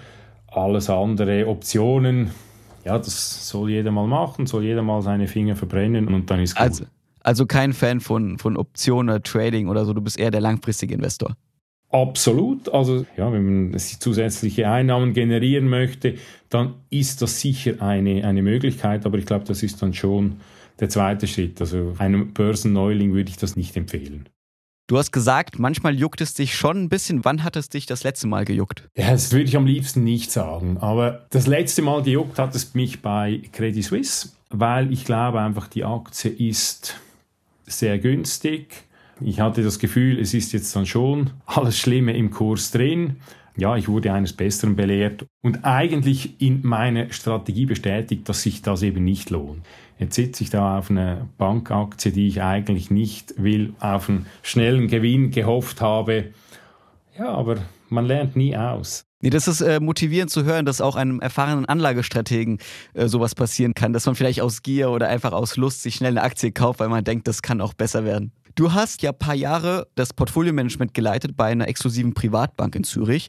Alles 0.48 0.88
andere 0.88 1.46
Optionen, 1.46 2.30
ja, 2.84 2.98
das 2.98 3.48
soll 3.48 3.70
jeder 3.70 3.90
mal 3.90 4.06
machen, 4.06 4.46
soll 4.46 4.64
jeder 4.64 4.82
mal 4.82 5.02
seine 5.02 5.28
Finger 5.28 5.56
verbrennen 5.56 6.08
und 6.08 6.30
dann 6.30 6.40
ist 6.40 6.54
gut. 6.54 6.62
Also, 6.62 6.84
also 7.20 7.44
kein 7.44 7.72
Fan 7.72 8.00
von, 8.00 8.38
von 8.38 8.56
Optionen 8.56 9.10
oder 9.10 9.22
Trading 9.22 9.68
oder 9.68 9.84
so, 9.84 9.92
du 9.92 10.00
bist 10.00 10.18
eher 10.18 10.30
der 10.30 10.40
langfristige 10.40 10.94
Investor. 10.94 11.36
Absolut. 11.90 12.68
Also 12.68 13.06
ja, 13.16 13.32
wenn 13.32 13.70
man 13.70 13.78
zusätzliche 13.78 14.68
Einnahmen 14.68 15.12
generieren 15.12 15.68
möchte, 15.68 16.16
dann 16.48 16.74
ist 16.90 17.22
das 17.22 17.40
sicher 17.40 17.80
eine, 17.80 18.26
eine 18.26 18.42
Möglichkeit, 18.42 19.06
aber 19.06 19.18
ich 19.18 19.26
glaube, 19.26 19.44
das 19.44 19.62
ist 19.62 19.82
dann 19.82 19.94
schon 19.94 20.40
der 20.80 20.88
zweite 20.88 21.26
Schritt. 21.26 21.60
Also 21.60 21.94
einem 21.98 22.32
Börsenneuling 22.32 23.14
würde 23.14 23.30
ich 23.30 23.36
das 23.36 23.56
nicht 23.56 23.76
empfehlen. 23.76 24.28
Du 24.88 24.98
hast 24.98 25.10
gesagt, 25.10 25.58
manchmal 25.58 25.96
juckt 25.96 26.20
es 26.20 26.34
dich 26.34 26.54
schon 26.54 26.84
ein 26.84 26.88
bisschen. 26.88 27.24
Wann 27.24 27.42
hat 27.42 27.56
es 27.56 27.68
dich 27.68 27.86
das 27.86 28.04
letzte 28.04 28.28
Mal 28.28 28.44
gejuckt? 28.44 28.88
Ja, 28.96 29.10
das 29.10 29.32
würde 29.32 29.44
ich 29.44 29.56
am 29.56 29.66
liebsten 29.66 30.04
nicht 30.04 30.30
sagen. 30.30 30.78
Aber 30.78 31.26
das 31.30 31.48
letzte 31.48 31.82
Mal 31.82 32.02
gejuckt 32.02 32.38
hat 32.38 32.54
es 32.54 32.74
mich 32.74 33.02
bei 33.02 33.42
Credit 33.52 33.82
Suisse, 33.82 34.28
weil 34.50 34.92
ich 34.92 35.04
glaube 35.04 35.40
einfach, 35.40 35.66
die 35.66 35.84
Aktie 35.84 36.30
ist 36.30 37.00
sehr 37.64 37.98
günstig 37.98 38.84
ich 39.20 39.40
hatte 39.40 39.62
das 39.62 39.78
Gefühl, 39.78 40.18
es 40.18 40.34
ist 40.34 40.52
jetzt 40.52 40.74
dann 40.76 40.86
schon 40.86 41.30
alles 41.46 41.78
Schlimme 41.78 42.16
im 42.16 42.30
Kurs 42.30 42.70
drin. 42.70 43.16
Ja, 43.56 43.76
ich 43.76 43.88
wurde 43.88 44.12
eines 44.12 44.34
Besseren 44.34 44.76
belehrt 44.76 45.24
und 45.42 45.64
eigentlich 45.64 46.40
in 46.42 46.60
meiner 46.66 47.10
Strategie 47.10 47.64
bestätigt, 47.64 48.28
dass 48.28 48.42
sich 48.42 48.60
das 48.60 48.82
eben 48.82 49.02
nicht 49.02 49.30
lohnt. 49.30 49.62
Jetzt 49.98 50.16
sitze 50.16 50.44
ich 50.44 50.50
da 50.50 50.78
auf 50.78 50.90
einer 50.90 51.26
Bankaktie, 51.38 52.12
die 52.12 52.28
ich 52.28 52.42
eigentlich 52.42 52.90
nicht 52.90 53.42
will, 53.42 53.72
auf 53.80 54.10
einen 54.10 54.26
schnellen 54.42 54.88
Gewinn 54.88 55.30
gehofft 55.30 55.80
habe. 55.80 56.32
Ja, 57.18 57.30
aber 57.30 57.56
man 57.88 58.04
lernt 58.04 58.36
nie 58.36 58.54
aus. 58.54 59.06
Nee, 59.22 59.30
das 59.30 59.48
ist 59.48 59.62
äh, 59.62 59.80
motivierend 59.80 60.30
zu 60.30 60.44
hören, 60.44 60.66
dass 60.66 60.82
auch 60.82 60.94
einem 60.94 61.20
erfahrenen 61.20 61.64
Anlagestrategen 61.64 62.58
äh, 62.92 63.08
sowas 63.08 63.34
passieren 63.34 63.72
kann, 63.72 63.94
dass 63.94 64.04
man 64.04 64.14
vielleicht 64.14 64.42
aus 64.42 64.60
Gier 64.62 64.90
oder 64.90 65.08
einfach 65.08 65.32
aus 65.32 65.56
Lust 65.56 65.82
sich 65.82 65.94
schnell 65.94 66.18
eine 66.18 66.22
Aktie 66.22 66.52
kauft, 66.52 66.80
weil 66.80 66.90
man 66.90 67.04
denkt, 67.04 67.26
das 67.26 67.40
kann 67.40 67.62
auch 67.62 67.72
besser 67.72 68.04
werden. 68.04 68.32
Du 68.56 68.72
hast 68.72 69.02
ja 69.02 69.10
ein 69.10 69.18
paar 69.18 69.34
Jahre 69.34 69.86
das 69.96 70.14
Portfolio-Management 70.14 70.94
geleitet 70.94 71.36
bei 71.36 71.44
einer 71.44 71.68
exklusiven 71.68 72.14
Privatbank 72.14 72.74
in 72.74 72.84
Zürich. 72.84 73.28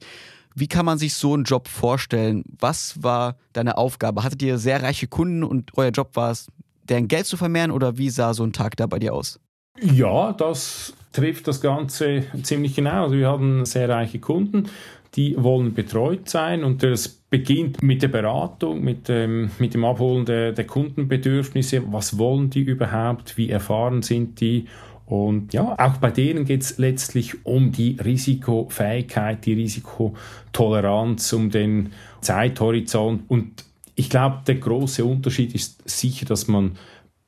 Wie 0.56 0.68
kann 0.68 0.85
man 0.85 0.97
sich 0.97 1.15
so 1.15 1.33
einen 1.33 1.44
Job 1.44 1.68
vorstellen? 1.68 2.45
Was 2.59 3.03
war 3.03 3.36
deine 3.51 3.77
Aufgabe? 3.77 4.24
Hattet 4.24 4.41
ihr 4.41 4.57
sehr 4.57 4.81
reiche 4.81 5.07
Kunden 5.07 5.43
und 5.43 5.72
euer 5.75 5.91
Job 5.91 6.12
war 6.15 6.31
es, 6.31 6.48
deren 6.88 7.10
Geld 7.10 7.25
zu 7.25 7.36
vermehren 7.36 7.72
oder 7.72 7.98
wie 7.98 8.10
sah 8.10 8.34
so 8.34 8.46
ein 8.46 8.53
Tag 8.53 8.77
da 8.77 8.88
bei 8.88 9.00
dir 9.00 9.13
aus? 9.13 9.38
Ja, 9.81 10.31
das 10.31 10.93
trifft 11.12 11.50
das 11.50 11.60
Ganze 11.60 12.24
ziemlich 12.43 12.75
genau. 12.75 13.03
Also 13.03 13.15
wir 13.15 13.29
hatten 13.29 13.65
sehr 13.65 13.89
reiche 13.89 14.19
Kunden, 14.19 14.69
die 15.15 15.36
wollen 15.38 15.74
betreut 15.74 16.29
sein 16.29 16.63
und 16.63 16.84
das 16.84 17.10
beginnt 17.10 17.84
mit 17.84 18.01
der 18.01 18.07
Beratung, 18.07 18.81
mit 18.81 19.10
dem, 19.10 19.51
mit 19.60 19.74
dem 19.74 19.84
Abholen 19.84 20.25
der, 20.25 20.53
der 20.53 20.65
Kundenbedürfnisse. 20.65 21.84
Was 21.91 22.17
wollen 22.17 22.50
die 22.50 22.62
überhaupt? 22.62 23.38
Wie 23.38 23.50
erfahren 23.50 24.01
sind 24.01 24.39
die? 24.39 24.67
Und 25.08 25.54
ja, 25.54 25.74
auch 25.80 25.98
bei 25.98 26.12
denen 26.12 26.44
geht 26.44 26.64
es 26.64 26.78
letztlich 26.78 27.46
um 27.46 27.72
die 27.72 27.98
Risikofähigkeit, 28.04 29.46
die 29.46 29.54
Risikotoleranz, 29.54 31.32
um 31.32 31.50
den 31.50 31.92
Zeithorizont. 32.20 33.24
Und 33.30 33.64
ich 33.96 34.10
glaube, 34.10 34.42
der 34.46 34.56
große 34.56 35.06
Unterschied 35.06 35.56
ist 35.56 35.90
sicher, 35.90 36.26
dass 36.26 36.50
man 36.50 36.78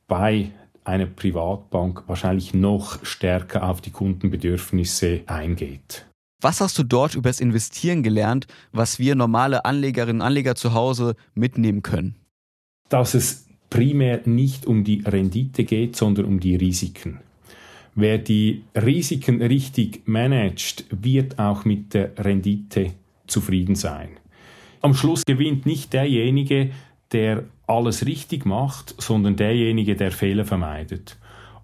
bei 0.08 0.52
einer 0.84 1.06
Privatbank 1.06 2.04
wahrscheinlich 2.08 2.54
noch 2.54 3.04
stärker 3.06 3.64
auf 3.64 3.80
die 3.80 3.92
Kundenbedürfnisse 3.92 5.22
eingeht. 5.28 6.06
Was 6.42 6.60
hast 6.60 6.78
du 6.78 6.84
dort 6.84 7.16
über 7.16 7.30
das 7.30 7.40
Investieren 7.40 8.04
gelernt, 8.04 8.48
was 8.74 9.00
wir 9.00 9.16
normale 9.16 9.64
Anlegerinnen 9.64 10.22
und 10.22 10.28
Anleger 10.28 10.56
zu 10.56 10.74
Hause 10.74 11.16
mitnehmen 11.34 11.82
können? 11.82 12.16
Dass 12.90 13.14
es 13.14 13.46
primär 13.70 14.22
nicht 14.26 14.66
um 14.66 14.84
die 14.84 15.02
Rendite 15.06 15.64
geht, 15.64 15.96
sondern 15.96 16.26
um 16.26 16.40
die 16.40 16.56
Risiken. 16.56 17.20
Wer 18.02 18.18
die 18.18 18.64
Risiken 18.76 19.42
richtig 19.42 20.08
managt, 20.08 20.86
wird 20.90 21.38
auch 21.38 21.66
mit 21.66 21.94
der 21.94 22.12
Rendite 22.18 22.94
zufrieden 23.28 23.76
sein. 23.76 24.12
Am 24.80 24.94
Schluss 24.94 25.26
gewinnt 25.26 25.66
nicht 25.66 25.92
derjenige, 25.92 26.70
der 27.12 27.44
alles 27.68 28.06
richtig 28.06 28.46
macht, 28.46 28.96
sondern 29.02 29.36
derjenige, 29.36 29.98
der 29.98 30.14
Fehler 30.14 30.46
vermeidet. 30.46 31.18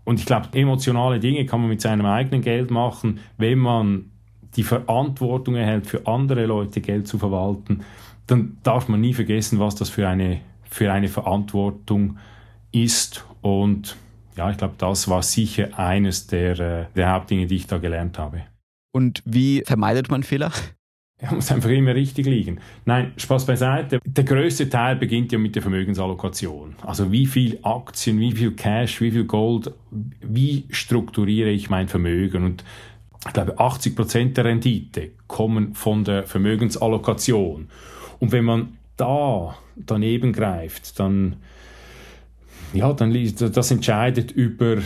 Und 0.04 0.20
ich 0.20 0.25
glaube, 0.25 0.50
emotionale 0.51 1.22
Dinge 1.22 1.46
kann 1.46 1.62
man 1.62 1.70
mit 1.70 1.80
seinem 1.80 2.06
eigenen 2.06 2.42
Geld 2.42 2.70
machen, 2.70 3.22
wenn 3.38 3.60
man 3.60 4.12
die 4.58 4.63
Verantwortung 4.63 5.56
erhält, 5.56 5.88
für 5.88 6.06
andere 6.06 6.48
Leute 6.48 6.82
Geld 6.82 7.08
zu 7.08 7.18
verwalten, 7.18 7.86
dann 8.27 8.58
darf 8.62 8.89
man 8.89 9.00
nie 9.00 9.13
vergessen, 9.13 9.60
was 9.60 9.75
das 9.75 9.88
für 9.88 10.10
eine, 10.10 10.42
für 10.70 10.92
eine 10.92 11.08
Verantwortung 11.08 12.18
ist. 12.74 13.24
Und 13.42 13.96
ja, 14.36 14.50
ich 14.50 14.58
glaube, 14.58 14.75
das 14.77 15.08
war 15.08 15.24
sicher 15.24 15.77
eines 15.77 16.27
der, 16.27 16.60
äh, 16.60 16.86
der 16.96 17.12
Hauptdinge, 17.12 17.48
die 17.48 17.56
ich 17.56 17.68
da 17.68 17.77
gelernt 17.77 18.18
habe. 18.20 18.44
Und 18.92 19.22
wie 19.25 19.63
vermeidet 19.65 20.10
man 20.10 20.24
Fehler? 20.24 20.51
Er 21.18 21.34
muss 21.34 21.50
einfach 21.50 21.70
immer 21.70 21.96
richtig 21.96 22.25
liegen. 22.25 22.60
Nein, 22.84 23.13
Spaß 23.15 23.46
beiseite. 23.46 24.00
Der 24.06 24.24
größte 24.25 24.70
Teil 24.70 24.98
beginnt 24.98 25.32
ja 25.32 25.38
mit 25.38 25.56
der 25.56 25.62
Vermögensallokation. 25.62 26.75
Also 26.82 27.10
wie 27.10 27.25
viel 27.25 27.58
Aktien, 27.63 28.20
wie 28.20 28.34
viel 28.34 28.51
Cash, 28.51 29.00
wie 29.00 29.12
viel 29.12 29.24
Gold, 29.24 29.72
wie 29.92 30.65
strukturiere 30.72 31.51
ich 31.51 31.70
mein 31.70 31.88
Vermögen? 31.88 32.44
Und 32.44 32.65
ich 33.25 33.34
glaube, 33.34 33.58
80 33.58 33.96
Prozent 33.96 34.38
der 34.38 34.46
Rendite 34.46 35.12
kommen 35.27 35.74
von 35.74 36.04
der 36.04 36.24
Vermögensallokation. 36.24 37.70
Und 38.20 38.32
wenn 38.34 38.44
man 38.44 38.77
da 38.98 39.58
daneben 39.75 40.34
greift, 40.34 41.00
dann, 41.00 41.38
ja, 42.75 42.94
dann 42.94 43.13
das 43.36 43.72
entscheidet 43.72 44.32
über, 44.32 44.77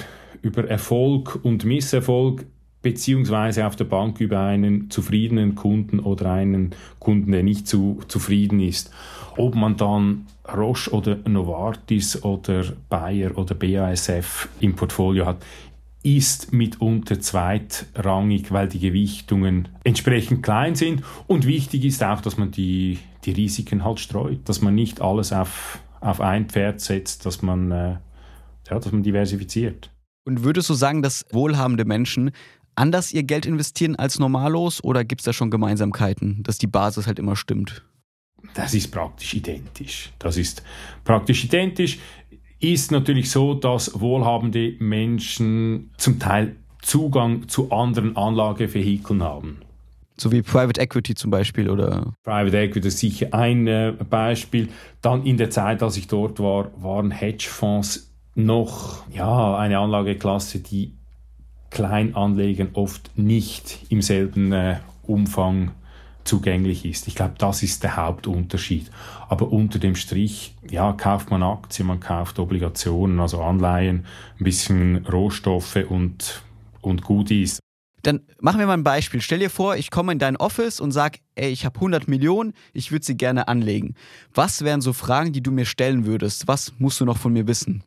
über 0.42 0.68
Erfolg 0.68 1.40
und 1.44 1.66
Misserfolg 1.66 2.46
beziehungsweise 2.82 3.66
auf 3.68 3.76
der 3.76 3.86
Bank 3.86 4.22
über 4.22 4.40
einen 4.40 4.90
zufriedenen 4.90 5.56
Kunden 5.56 6.00
oder 6.00 6.32
einen 6.32 6.72
Kunden, 7.00 7.32
der 7.32 7.44
nicht 7.44 7.68
zu, 7.68 8.00
zufrieden 8.08 8.60
ist. 8.60 8.92
Ob 9.38 9.56
man 9.56 9.76
dann 9.76 10.28
Roche 10.56 10.92
oder 10.92 11.18
Novartis 11.28 12.24
oder 12.24 12.64
Bayer 12.88 13.38
oder 13.38 13.56
BASF 13.56 14.48
im 14.60 14.76
Portfolio 14.76 15.26
hat, 15.26 15.44
ist 16.02 16.54
mitunter 16.54 17.20
zweitrangig, 17.20 18.52
weil 18.52 18.70
die 18.70 18.80
Gewichtungen 18.80 19.68
entsprechend 19.84 20.44
klein 20.44 20.76
sind. 20.76 21.04
Und 21.28 21.46
wichtig 21.46 21.84
ist 21.84 22.04
auch, 22.04 22.22
dass 22.22 22.38
man 22.38 22.52
die, 22.52 23.00
die 23.26 23.32
Risiken 23.32 23.84
halt 23.84 24.00
streut, 24.00 24.48
dass 24.48 24.62
man 24.62 24.76
nicht 24.76 25.02
alles 25.02 25.34
auf, 25.34 25.80
auf 26.02 26.22
ein 26.22 26.50
Pferd 26.50 26.82
setzt, 26.82 27.26
dass 27.26 27.42
man, 27.42 27.72
äh, 27.72 27.98
ja, 28.70 28.80
dass 28.80 28.92
man 28.92 29.04
diversifiziert. 29.04 29.92
Und 30.26 30.44
würdest 30.44 30.70
du 30.70 30.74
sagen, 30.74 31.02
dass 31.02 31.26
wohlhabende 31.32 31.86
Menschen 31.86 32.32
anders 32.76 33.12
ihr 33.12 33.24
Geld 33.24 33.46
investieren 33.46 33.96
als 33.96 34.20
normalos 34.20 34.84
oder 34.84 35.04
gibt 35.04 35.22
es 35.22 35.26
da 35.26 35.34
schon 35.34 35.52
Gemeinsamkeiten, 35.52 36.44
dass 36.44 36.58
die 36.58 36.68
Basis 36.68 37.08
halt 37.08 37.20
immer 37.20 37.36
stimmt? 37.36 37.84
Das 38.54 38.74
ist 38.74 38.92
praktisch 38.92 39.34
identisch. 39.34 40.12
Das 40.20 40.38
ist 40.38 40.64
praktisch 41.04 41.44
identisch. 41.44 42.00
Ist 42.60 42.92
natürlich 42.92 43.32
so, 43.32 43.54
dass 43.54 44.00
wohlhabende 44.00 44.76
Menschen 44.80 45.92
zum 45.98 46.20
Teil 46.20 46.56
Zugang 46.82 47.48
zu 47.48 47.72
anderen 47.72 48.16
Anlagevehikeln 48.16 49.24
haben. 49.24 49.60
So 50.20 50.32
wie 50.32 50.42
Private 50.42 50.82
Equity 50.82 51.16
zum 51.16 51.32
Beispiel, 51.32 51.70
oder? 51.70 52.14
Private 52.24 52.58
Equity 52.58 52.88
ist 52.90 53.00
sicher 53.00 53.34
ein 53.34 53.68
äh, 53.68 53.94
Beispiel. 54.10 54.68
Dann 55.02 55.24
in 55.24 55.38
der 55.38 55.50
Zeit, 55.50 55.82
als 55.82 55.96
ich 55.96 56.08
dort 56.08 56.40
war, 56.40 56.72
waren 56.82 57.12
Hedgefonds 57.12 58.12
noch 58.36 59.04
ja, 59.10 59.58
eine 59.58 59.80
Anlageklasse, 59.80 60.60
die 60.60 60.94
Kleinanlegern 61.70 62.70
oft 62.74 63.12
nicht 63.18 63.86
im 63.90 64.02
selben 64.02 64.52
äh, 64.52 64.80
Umfang 65.04 65.72
zugänglich 66.26 66.86
ist. 66.86 67.08
Ich 67.08 67.16
glaube, 67.16 67.36
das 67.38 67.64
ist 67.64 67.84
der 67.84 67.96
Hauptunterschied. 67.96 68.92
Aber 69.30 69.52
unter 69.52 69.80
dem 69.80 69.96
Strich, 69.96 70.56
ja, 70.70 70.92
kauft 70.94 71.32
man 71.32 71.44
Aktien, 71.44 71.88
man 71.88 72.00
kauft 72.00 72.40
Obligationen, 72.40 73.20
also 73.20 73.42
Anleihen, 73.42 74.06
ein 74.40 74.44
bisschen 74.44 75.06
Rohstoffe 75.06 75.78
und, 75.90 76.44
und 76.82 77.04
Goodies. 77.04 77.60
Dann 78.04 78.22
machen 78.40 78.60
wir 78.60 78.68
mal 78.68 78.74
ein 78.74 78.84
Beispiel. 78.84 79.22
Stell 79.22 79.40
dir 79.40 79.50
vor, 79.50 79.76
ich 79.76 79.92
komme 79.92 80.12
in 80.12 80.20
dein 80.20 80.38
Office 80.38 80.80
und 80.80 80.92
sage, 80.92 81.20
ey, 81.36 81.50
ich 81.50 81.66
habe 81.66 81.76
100 81.76 82.08
Millionen, 82.08 82.54
ich 82.74 82.92
würde 82.92 83.06
sie 83.06 83.18
gerne 83.18 83.48
anlegen. 83.48 83.96
Was 84.34 84.64
wären 84.64 84.82
so 84.82 84.94
Fragen, 84.94 85.34
die 85.34 85.42
du 85.42 85.52
mir 85.52 85.66
stellen 85.66 86.06
würdest? 86.06 86.48
Was 86.48 86.74
musst 86.80 87.00
du 87.02 87.06
noch 87.06 87.18
von 87.18 87.34
mir 87.34 87.48
wissen? 87.48 87.84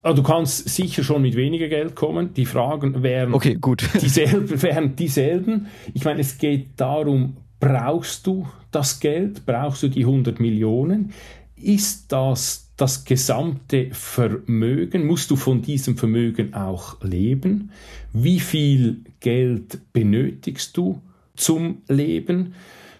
Also 0.00 0.22
du 0.22 0.28
kannst 0.28 0.68
sicher 0.68 1.02
schon 1.02 1.22
mit 1.22 1.34
weniger 1.34 1.68
Geld 1.68 1.96
kommen. 1.96 2.32
Die 2.34 2.46
Fragen 2.46 3.02
wären, 3.02 3.34
okay, 3.34 3.56
gut. 3.60 3.88
dieselben, 4.00 4.62
wären 4.62 4.94
dieselben. 4.96 5.66
Ich 5.92 6.04
meine, 6.04 6.20
es 6.20 6.38
geht 6.38 6.68
darum, 6.76 7.36
brauchst 7.58 8.26
du 8.26 8.46
das 8.70 9.00
Geld? 9.00 9.44
Brauchst 9.44 9.82
du 9.82 9.88
die 9.88 10.04
100 10.04 10.38
Millionen? 10.38 11.12
Ist 11.56 12.12
das 12.12 12.72
das 12.76 13.04
gesamte 13.04 13.88
Vermögen? 13.90 15.04
Musst 15.06 15.32
du 15.32 15.36
von 15.36 15.62
diesem 15.62 15.96
Vermögen 15.96 16.54
auch 16.54 17.02
leben? 17.02 17.72
Wie 18.12 18.40
viel 18.40 19.04
Geld 19.20 19.92
benötigst 19.92 20.76
du 20.76 21.00
zum 21.36 21.82
Leben? 21.88 22.54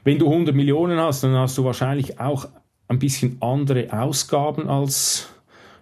Wenn 0.05 0.19
du 0.19 0.31
100 0.31 0.55
Millionen 0.55 0.99
hast, 0.99 1.25
dann 1.25 1.35
hast 1.35 1.59
du 1.59 1.65
wahrscheinlich 1.65 2.21
auch 2.21 2.49
ein 2.89 2.99
bisschen 2.99 3.37
andere 3.41 3.93
Ausgaben 3.93 4.69
als 4.69 5.29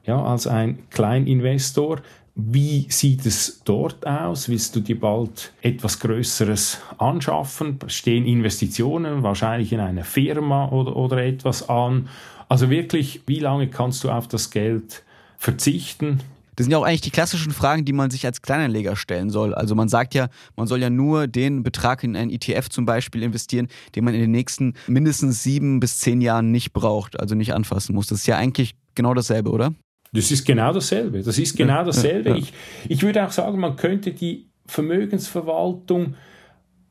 ja, 0.06 0.22
als 0.22 0.46
ein 0.46 0.88
Kleininvestor. 0.90 2.00
Wie 2.34 2.86
sieht 2.90 3.24
es 3.26 3.62
dort 3.64 4.06
aus? 4.06 4.48
Willst 4.48 4.76
du 4.76 4.80
dir 4.80 5.00
bald 5.00 5.52
etwas 5.62 5.98
Größeres 6.00 6.80
anschaffen? 6.98 7.78
Stehen 7.88 8.26
Investitionen 8.26 9.22
wahrscheinlich 9.22 9.72
in 9.72 9.80
einer 9.80 10.04
Firma 10.04 10.68
oder, 10.68 10.94
oder 10.96 11.24
etwas 11.24 11.68
an? 11.68 12.08
Also 12.48 12.70
wirklich, 12.70 13.22
wie 13.26 13.40
lange 13.40 13.68
kannst 13.68 14.04
du 14.04 14.10
auf 14.10 14.28
das 14.28 14.50
Geld 14.50 15.02
verzichten? 15.38 16.20
Das 16.56 16.64
sind 16.64 16.72
ja 16.72 16.78
auch 16.78 16.84
eigentlich 16.84 17.02
die 17.02 17.10
klassischen 17.10 17.52
Fragen, 17.52 17.84
die 17.84 17.92
man 17.92 18.10
sich 18.10 18.24
als 18.26 18.42
Kleinanleger 18.42 18.96
stellen 18.96 19.30
soll. 19.30 19.54
Also 19.54 19.74
man 19.74 19.88
sagt 19.88 20.14
ja, 20.14 20.28
man 20.56 20.66
soll 20.66 20.80
ja 20.80 20.90
nur 20.90 21.26
den 21.26 21.62
Betrag 21.62 22.02
in 22.02 22.16
einen 22.16 22.30
ETF 22.30 22.70
zum 22.70 22.86
Beispiel 22.86 23.22
investieren, 23.22 23.68
den 23.94 24.04
man 24.04 24.14
in 24.14 24.20
den 24.20 24.30
nächsten 24.30 24.74
mindestens 24.86 25.42
sieben 25.42 25.80
bis 25.80 25.98
zehn 25.98 26.20
Jahren 26.20 26.50
nicht 26.50 26.72
braucht, 26.72 27.20
also 27.20 27.34
nicht 27.34 27.52
anfassen 27.52 27.94
muss. 27.94 28.06
Das 28.06 28.20
ist 28.20 28.26
ja 28.26 28.36
eigentlich 28.36 28.74
genau 28.94 29.14
dasselbe, 29.14 29.50
oder? 29.50 29.74
Das 30.12 30.30
ist 30.30 30.46
genau 30.46 30.72
dasselbe. 30.72 31.22
Das 31.22 31.38
ist 31.38 31.56
genau 31.56 31.84
dasselbe. 31.84 32.30
Ja, 32.30 32.36
ja, 32.36 32.40
ja. 32.40 32.46
Ich, 32.86 32.90
ich 32.90 33.02
würde 33.02 33.26
auch 33.26 33.32
sagen, 33.32 33.60
man 33.60 33.76
könnte 33.76 34.12
die 34.12 34.48
Vermögensverwaltung 34.66 36.14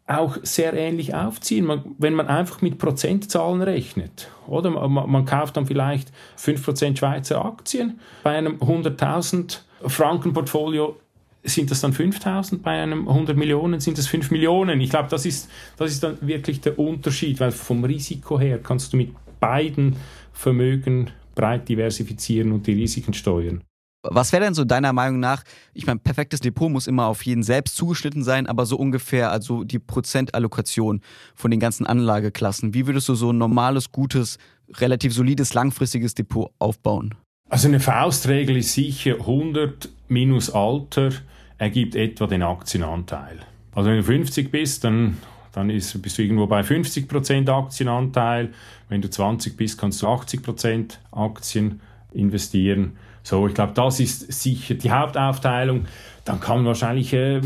auch 0.08 0.38
sehr 0.44 0.74
ähnlich 0.74 1.16
aufziehen, 1.16 1.66
man, 1.66 1.84
wenn 1.98 2.14
man 2.14 2.28
einfach 2.28 2.62
mit 2.62 2.78
Prozentzahlen 2.78 3.62
rechnet. 3.62 4.30
Oder 4.48 4.70
man, 4.70 5.10
man 5.10 5.26
kauft 5.26 5.58
dann 5.58 5.66
vielleicht 5.66 6.12
5% 6.38 6.98
Schweizer 6.98 7.44
Aktien. 7.44 8.00
Bei 8.24 8.38
einem 8.38 8.58
100.000 8.58 9.60
Franken 9.88 10.34
Portfolio 10.34 10.98
sind 11.44 11.70
das 11.70 11.82
dann 11.82 11.94
5000, 11.94 12.64
bei 12.64 12.82
einem 12.82 13.08
100 13.08 13.38
Millionen 13.38 13.80
sind 13.80 13.98
das 13.98 14.08
5 14.08 14.32
Millionen. 14.32 14.82
Ich 14.82 14.90
glaube, 14.90 15.10
das 15.10 15.26
ist, 15.26 15.50
das 15.78 15.92
ist 15.92 16.04
dann 16.04 16.18
wirklich 16.22 16.62
der 16.62 16.78
Unterschied, 16.80 17.40
weil 17.40 17.52
vom 17.52 17.84
Risiko 17.84 18.40
her 18.40 18.60
kannst 18.62 18.94
du 18.94 18.98
mit 18.98 19.12
beiden 19.40 19.96
Vermögen 20.34 21.12
breit 21.36 21.70
diversifizieren 21.70 22.52
und 22.52 22.66
die 22.66 22.74
Risiken 22.74 23.14
steuern. 23.14 23.64
Was 24.10 24.32
wäre 24.32 24.44
denn 24.44 24.54
so 24.54 24.64
deiner 24.64 24.94
Meinung 24.94 25.20
nach, 25.20 25.44
ich 25.74 25.86
meine, 25.86 26.00
perfektes 26.00 26.40
Depot 26.40 26.72
muss 26.72 26.88
immer 26.88 27.08
auf 27.08 27.26
jeden 27.26 27.44
selbst 27.44 27.76
zugeschnitten 27.76 28.24
sein, 28.24 28.48
aber 28.48 28.66
so 28.66 28.78
ungefähr, 28.78 29.32
also 29.32 29.64
die 29.64 29.80
Prozentallokation 29.80 31.02
von 31.36 31.52
den 31.52 31.60
ganzen 31.60 31.86
Anlageklassen, 31.86 32.74
wie 32.74 32.88
würdest 32.88 33.10
du 33.10 33.16
so 33.16 33.32
ein 33.32 33.38
normales, 33.38 33.92
gutes, 33.92 34.38
relativ 34.78 35.14
solides, 35.14 35.54
langfristiges 35.54 36.14
Depot 36.14 36.52
aufbauen? 36.60 37.16
Also 37.50 37.68
eine 37.68 37.80
Faustregel 37.80 38.58
ist 38.58 38.74
sicher 38.74 39.16
100 39.16 39.90
minus 40.08 40.50
Alter 40.50 41.12
ergibt 41.58 41.96
etwa 41.96 42.28
den 42.28 42.42
Aktienanteil. 42.42 43.40
Also 43.74 43.90
wenn 43.90 43.98
du 43.98 44.04
50 44.04 44.52
bist, 44.52 44.84
dann 44.84 45.18
dann 45.56 45.70
ist, 45.70 46.02
bist 46.02 46.18
du 46.18 46.22
irgendwo 46.22 46.48
bei 46.48 46.62
50% 46.62 47.50
Aktienanteil. 47.50 48.50
Wenn 48.90 49.02
du 49.02 49.10
20 49.10 49.56
bist, 49.56 49.80
kannst 49.80 50.02
du 50.02 50.08
80% 50.08 50.98
Aktien 51.12 51.80
investieren. 52.12 52.98
So, 53.26 53.48
ich 53.48 53.56
glaube, 53.56 53.74
das 53.74 54.00
ist 54.00 54.32
sicher 54.32 54.76
die 54.76 54.92
Hauptaufteilung. 54.92 55.86
Dann 56.26 56.40
kann 56.40 56.64
wahrscheinlich, 56.64 57.12
äh, 57.12 57.42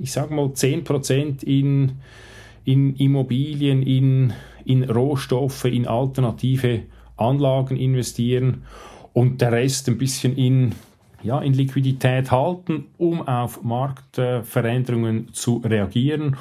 ich 0.00 0.10
sage 0.10 0.34
mal, 0.34 0.46
10% 0.46 1.44
in, 1.44 2.00
in 2.64 2.96
Immobilien, 2.96 3.82
in, 3.82 4.32
in 4.64 4.82
Rohstoffe, 4.82 5.66
in 5.66 5.86
alternative 5.86 6.82
Anlagen 7.16 7.76
investieren 7.76 8.64
und 9.12 9.40
der 9.40 9.52
Rest 9.52 9.88
ein 9.88 9.96
bisschen 9.96 10.36
in, 10.36 10.72
ja, 11.22 11.40
in 11.40 11.54
Liquidität 11.54 12.32
halten, 12.32 12.86
um 12.98 13.22
auf 13.28 13.62
Marktveränderungen 13.62 15.28
äh, 15.28 15.32
zu 15.32 15.58
reagieren 15.58 16.36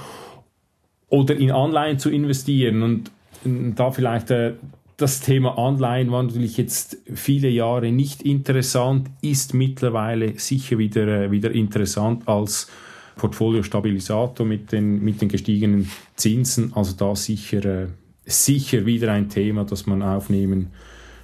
oder 1.09 1.35
in 1.35 1.51
Anleihen 1.51 1.99
zu 1.99 2.09
investieren. 2.09 2.81
Und 2.81 3.11
da 3.43 3.91
vielleicht 3.91 4.31
äh, 4.31 4.53
das 4.99 5.21
Thema 5.21 5.57
Anleihen 5.57 6.11
war 6.11 6.21
natürlich 6.21 6.57
jetzt 6.57 6.97
viele 7.13 7.47
Jahre 7.47 7.89
nicht 7.89 8.21
interessant, 8.21 9.09
ist 9.21 9.53
mittlerweile 9.53 10.37
sicher 10.37 10.77
wieder, 10.77 11.07
äh, 11.07 11.31
wieder 11.31 11.51
interessant 11.51 12.27
als 12.27 12.69
Portfoliostabilisator 13.15 14.45
mit 14.45 14.73
den, 14.73 15.01
mit 15.01 15.21
den 15.21 15.29
gestiegenen 15.29 15.89
Zinsen. 16.15 16.73
Also 16.75 16.95
da 16.97 17.15
sicher, 17.15 17.63
äh, 17.63 17.87
sicher 18.25 18.85
wieder 18.85 19.13
ein 19.13 19.29
Thema, 19.29 19.63
das 19.63 19.85
man 19.85 20.03
aufnehmen 20.03 20.67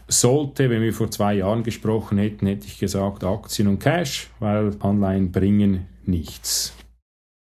sollte. 0.08 0.70
Wenn 0.70 0.82
wir 0.82 0.94
vor 0.94 1.12
zwei 1.12 1.36
Jahren 1.36 1.64
gesprochen 1.64 2.18
hätten, 2.18 2.48
hätte 2.48 2.68
ich 2.68 2.80
gesagt 2.80 3.26
Aktien 3.26 3.68
und 3.68 3.80
Cash, 3.80 4.30
weil 4.40 4.72
Anleihen 4.80 5.34
bringen 5.34 5.88
nichts 6.06 6.74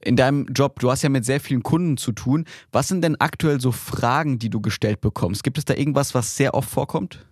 in 0.03 0.15
deinem 0.15 0.45
Job, 0.53 0.79
du 0.79 0.89
hast 0.89 1.01
ja 1.01 1.09
mit 1.09 1.25
sehr 1.25 1.39
vielen 1.39 1.63
Kunden 1.63 1.97
zu 1.97 2.11
tun. 2.11 2.45
Was 2.71 2.87
sind 2.87 3.03
denn 3.03 3.19
aktuell 3.19 3.59
so 3.59 3.71
Fragen, 3.71 4.39
die 4.39 4.49
du 4.49 4.61
gestellt 4.61 5.01
bekommst? 5.01 5.43
Gibt 5.43 5.57
es 5.57 5.65
da 5.65 5.73
irgendwas, 5.73 6.15
was 6.15 6.35
sehr 6.35 6.53
oft 6.53 6.69
vorkommt? 6.69 7.25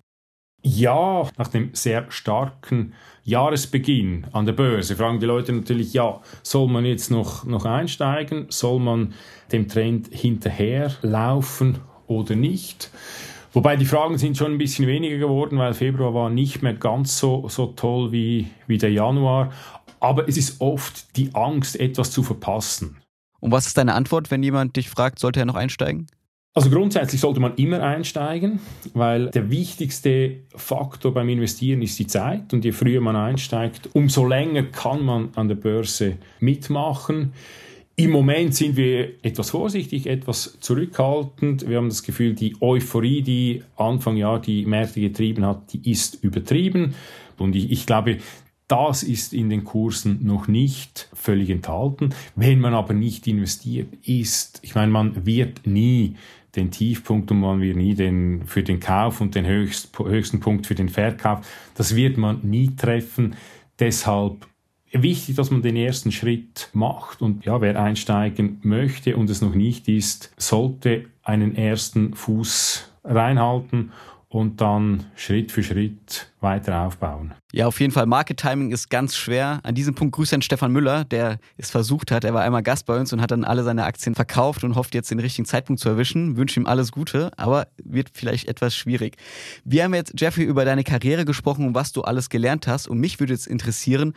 Ja, 0.63 1.29
nach 1.37 1.47
dem 1.47 1.69
sehr 1.73 2.09
starken 2.09 2.93
Jahresbeginn 3.23 4.25
an 4.33 4.45
der 4.45 4.53
Börse 4.53 4.95
fragen 4.95 5.19
die 5.19 5.25
Leute 5.25 5.53
natürlich, 5.53 5.93
ja, 5.93 6.19
soll 6.43 6.67
man 6.67 6.83
jetzt 6.83 7.11
noch, 7.11 7.45
noch 7.45 7.65
einsteigen? 7.65 8.47
Soll 8.49 8.79
man 8.79 9.13
dem 9.51 9.67
Trend 9.67 10.09
hinterherlaufen 10.11 11.79
oder 12.07 12.35
nicht? 12.35 12.89
Wobei 13.53 13.75
die 13.75 13.85
Fragen 13.85 14.17
sind 14.17 14.35
schon 14.35 14.51
ein 14.51 14.57
bisschen 14.57 14.87
weniger 14.87 15.17
geworden, 15.17 15.57
weil 15.57 15.73
Februar 15.73 16.13
war 16.13 16.29
nicht 16.29 16.61
mehr 16.61 16.73
ganz 16.73 17.17
so, 17.17 17.47
so 17.49 17.67
toll 17.67 18.11
wie, 18.11 18.47
wie 18.67 18.77
der 18.77 18.91
Januar. 18.91 19.51
Aber 19.99 20.27
es 20.27 20.37
ist 20.37 20.61
oft 20.61 21.15
die 21.17 21.33
Angst, 21.33 21.79
etwas 21.79 22.11
zu 22.11 22.23
verpassen. 22.23 22.97
Und 23.39 23.51
was 23.51 23.67
ist 23.67 23.77
deine 23.77 23.93
Antwort, 23.93 24.31
wenn 24.31 24.43
jemand 24.43 24.75
dich 24.75 24.89
fragt, 24.89 25.19
sollte 25.19 25.39
er 25.39 25.45
noch 25.45 25.55
einsteigen? 25.55 26.07
Also 26.57 26.71
grundsätzlich 26.71 27.21
sollte 27.21 27.39
man 27.39 27.53
immer 27.57 27.83
einsteigen, 27.83 28.59
weil 28.95 29.29
der 29.29 29.51
wichtigste 29.51 30.37
Faktor 30.55 31.13
beim 31.13 31.29
Investieren 31.29 31.83
ist 31.83 31.99
die 31.99 32.07
Zeit 32.07 32.51
und 32.51 32.65
je 32.65 32.71
früher 32.71 32.99
man 32.99 33.15
einsteigt, 33.15 33.89
umso 33.93 34.25
länger 34.25 34.63
kann 34.63 35.05
man 35.05 35.29
an 35.35 35.49
der 35.49 35.55
Börse 35.55 36.17
mitmachen. 36.39 37.33
Im 37.95 38.09
Moment 38.09 38.55
sind 38.55 38.75
wir 38.75 39.23
etwas 39.23 39.51
vorsichtig, 39.51 40.07
etwas 40.07 40.57
zurückhaltend. 40.59 41.69
Wir 41.69 41.77
haben 41.77 41.89
das 41.89 42.01
Gefühl, 42.01 42.33
die 42.33 42.55
Euphorie, 42.59 43.21
die 43.21 43.63
Anfang 43.75 44.17
Jahr 44.17 44.41
die 44.41 44.65
Märkte 44.65 45.01
getrieben 45.01 45.45
hat, 45.45 45.73
die 45.73 45.91
ist 45.91 46.23
übertrieben. 46.23 46.95
Und 47.37 47.55
ich, 47.55 47.71
ich 47.71 47.85
glaube, 47.85 48.17
das 48.67 49.03
ist 49.03 49.33
in 49.33 49.49
den 49.49 49.63
Kursen 49.63 50.25
noch 50.25 50.47
nicht 50.47 51.09
völlig 51.13 51.49
enthalten. 51.49 52.13
Wenn 52.35 52.59
man 52.59 52.73
aber 52.73 52.93
nicht 52.93 53.27
investiert 53.27 53.93
ist, 54.05 54.59
ich 54.61 54.75
meine, 54.75 54.91
man 54.91 55.25
wird 55.25 55.65
nie 55.65 56.15
den 56.55 56.71
Tiefpunkt 56.71 57.31
und 57.31 57.39
man 57.39 57.61
wird 57.61 57.77
nie 57.77 57.93
den 57.93 58.43
für 58.45 58.63
den 58.63 58.79
Kauf 58.79 59.21
und 59.21 59.35
den 59.35 59.45
höchst, 59.45 59.97
höchsten 59.97 60.39
Punkt 60.39 60.67
für 60.67 60.75
den 60.75 60.89
Verkauf. 60.89 61.47
Das 61.75 61.95
wird 61.95 62.17
man 62.17 62.41
nie 62.43 62.75
treffen. 62.75 63.35
Deshalb 63.79 64.47
wichtig, 64.91 65.35
dass 65.35 65.51
man 65.51 65.61
den 65.61 65.75
ersten 65.75 66.11
Schritt 66.11 66.69
macht 66.73 67.21
und 67.21 67.45
ja, 67.45 67.61
wer 67.61 67.81
einsteigen 67.81 68.59
möchte 68.63 69.15
und 69.15 69.29
es 69.29 69.41
noch 69.41 69.53
nicht 69.53 69.87
ist, 69.87 70.33
sollte 70.37 71.05
einen 71.23 71.55
ersten 71.55 72.13
Fuß 72.13 72.91
reinhalten 73.03 73.91
und 74.29 74.59
dann 74.59 75.05
Schritt 75.15 75.51
für 75.51 75.63
Schritt 75.63 76.31
weiter 76.41 76.81
aufbauen. 76.81 77.33
Ja, 77.53 77.67
auf 77.67 77.79
jeden 77.79 77.93
Fall. 77.93 78.05
Market 78.05 78.37
Timing 78.37 78.71
ist 78.71 78.89
ganz 78.89 79.15
schwer. 79.15 79.61
An 79.63 79.73
diesem 79.73 79.95
Punkt 79.95 80.15
grüße 80.15 80.35
an 80.35 80.41
Stefan 80.41 80.73
Müller, 80.73 81.05
der 81.05 81.39
es 81.55 81.71
versucht 81.71 82.11
hat. 82.11 82.25
Er 82.25 82.33
war 82.33 82.41
einmal 82.41 82.61
Gast 82.61 82.85
bei 82.85 82.99
uns 82.99 83.13
und 83.13 83.21
hat 83.21 83.31
dann 83.31 83.45
alle 83.45 83.63
seine 83.63 83.85
Aktien 83.85 84.15
verkauft 84.15 84.65
und 84.65 84.75
hofft 84.75 84.95
jetzt 84.95 85.11
den 85.11 85.19
richtigen 85.19 85.45
Zeitpunkt 85.45 85.81
zu 85.81 85.87
erwischen. 85.87 86.35
Wünsche 86.35 86.59
ihm 86.59 86.67
alles 86.67 86.91
Gute, 86.91 87.31
aber 87.37 87.67
wird 87.81 88.09
vielleicht 88.13 88.49
etwas 88.49 88.75
schwierig. 88.75 89.15
Wir 89.63 89.85
haben 89.85 89.93
jetzt, 89.93 90.19
Jeffrey, 90.19 90.43
über 90.43 90.65
deine 90.65 90.83
Karriere 90.83 91.23
gesprochen 91.23 91.65
und 91.65 91.75
was 91.75 91.93
du 91.93 92.01
alles 92.01 92.29
gelernt 92.29 92.67
hast. 92.67 92.87
Und 92.87 92.99
mich 92.99 93.21
würde 93.21 93.33
jetzt 93.33 93.47
interessieren, 93.47 94.13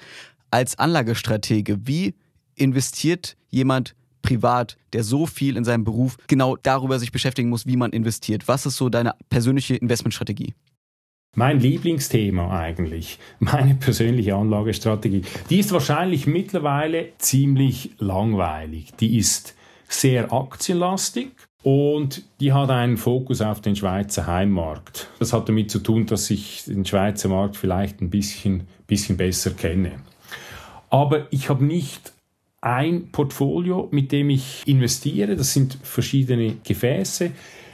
als 0.50 0.76
Anlagestratege, 0.76 1.86
wie 1.86 2.14
investiert 2.56 3.36
jemand 3.48 3.94
privat, 4.22 4.76
der 4.92 5.04
so 5.04 5.26
viel 5.26 5.56
in 5.56 5.64
seinem 5.64 5.84
Beruf 5.84 6.16
genau 6.26 6.56
darüber 6.56 6.98
sich 6.98 7.12
beschäftigen 7.12 7.48
muss, 7.48 7.66
wie 7.66 7.76
man 7.76 7.92
investiert? 7.92 8.48
Was 8.48 8.66
ist 8.66 8.76
so 8.76 8.88
deine 8.88 9.14
persönliche 9.28 9.76
Investmentstrategie? 9.76 10.54
Mein 11.36 11.60
Lieblingsthema 11.60 12.50
eigentlich, 12.58 13.18
meine 13.38 13.74
persönliche 13.74 14.34
Anlagestrategie, 14.34 15.22
die 15.48 15.60
ist 15.60 15.72
wahrscheinlich 15.72 16.26
mittlerweile 16.26 17.10
ziemlich 17.18 17.92
langweilig. 17.98 18.92
Die 18.98 19.18
ist 19.18 19.54
sehr 19.88 20.32
aktienlastig 20.32 21.30
und 21.62 22.22
die 22.40 22.52
hat 22.52 22.70
einen 22.70 22.96
Fokus 22.96 23.42
auf 23.42 23.60
den 23.60 23.76
Schweizer 23.76 24.26
Heimmarkt. 24.26 25.08
Das 25.18 25.32
hat 25.32 25.48
damit 25.48 25.70
zu 25.70 25.78
tun, 25.78 26.06
dass 26.06 26.30
ich 26.30 26.64
den 26.64 26.84
Schweizer 26.84 27.28
Markt 27.28 27.56
vielleicht 27.56 28.00
ein 28.00 28.10
bisschen, 28.10 28.66
bisschen 28.86 29.16
besser 29.16 29.50
kenne. 29.50 29.92
Aber 30.88 31.28
ich 31.30 31.48
habe 31.48 31.64
nicht 31.64 32.12
ein 32.60 33.10
Portfolio, 33.10 33.88
mit 33.90 34.12
dem 34.12 34.30
ich 34.30 34.62
investiere. 34.66 35.36
Das 35.36 35.52
sind 35.52 35.78
verschiedene 35.82 36.56
Gefäße. 36.62 37.30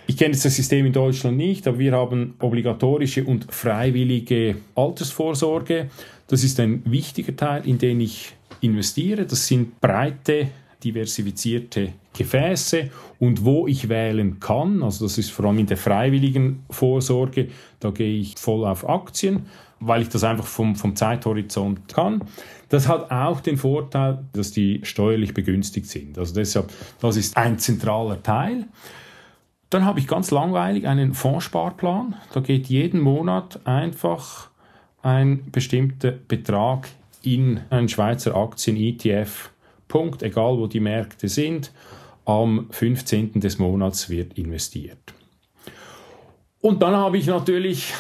Ich 0.07 0.17
kenne 0.17 0.33
das 0.33 0.43
System 0.43 0.87
in 0.87 0.93
Deutschland 0.93 1.37
nicht, 1.37 1.67
aber 1.67 1.79
wir 1.79 1.93
haben 1.93 2.35
obligatorische 2.39 3.25
und 3.25 3.53
freiwillige 3.53 4.57
Altersvorsorge. 4.77 5.91
Das 6.29 6.45
ist 6.45 6.61
ein 6.61 6.83
wichtiger 6.85 7.35
Teil, 7.35 7.67
in 7.67 7.79
den 7.79 8.01
ich 8.01 8.35
investiere. 8.61 9.27
Das 9.27 9.47
sind 9.47 9.81
breite, 9.81 10.49
diversifizierte 10.83 11.93
Gefäße 12.17 12.91
und 13.19 13.45
wo 13.45 13.67
ich 13.67 13.89
wählen 13.89 14.41
kann, 14.41 14.83
also 14.83 15.05
das 15.05 15.19
ist 15.19 15.31
vor 15.31 15.47
allem 15.47 15.59
in 15.59 15.67
der 15.67 15.77
freiwilligen 15.77 16.65
Vorsorge, 16.71 17.49
da 17.81 17.91
gehe 17.91 18.21
ich 18.21 18.35
voll 18.37 18.65
auf 18.65 18.89
Aktien, 18.89 19.47
weil 19.81 20.03
ich 20.03 20.09
das 20.09 20.25
einfach 20.25 20.47
vom, 20.47 20.77
vom 20.77 20.97
Zeithorizont 20.97 21.89
kann. 21.93 22.23
Das 22.69 22.89
hat 22.89 23.11
auch 23.11 23.41
den 23.41 23.57
Vorteil, 23.57 24.25
dass 24.33 24.53
die 24.53 24.81
steuerlich 24.83 25.35
begünstigt 25.35 25.87
sind. 25.87 26.19
Also 26.19 26.35
deshalb, 26.35 26.71
das 27.01 27.17
ist 27.17 27.37
ein 27.37 27.59
zentraler 27.59 28.23
Teil. 28.23 28.67
Dann 29.71 29.85
habe 29.85 29.99
ich 29.99 30.07
ganz 30.07 30.31
langweilig 30.31 30.87
einen 30.87 31.15
Fondssparplan. 31.15 32.15
Da 32.33 32.41
geht 32.41 32.67
jeden 32.67 33.01
Monat 33.01 33.61
einfach 33.67 34.49
ein 35.03 35.51
bestimmter 35.51 36.13
Betrag 36.13 36.89
in 37.23 37.61
einen 37.71 37.89
Schweizer 37.89 38.37
Aktien-ETF. 38.37 39.51
Punkt, 39.89 40.23
egal 40.23 40.59
wo 40.59 40.67
die 40.67 40.81
Märkte 40.81 41.29
sind. 41.29 41.73
Am 42.25 42.67
15. 42.71 43.41
des 43.41 43.59
Monats 43.59 44.11
wird 44.11 44.37
investiert. 44.37 45.15
Und 46.61 46.83
dann 46.83 46.95
habe 46.97 47.19
ich 47.19 47.27
natürlich 47.27 47.93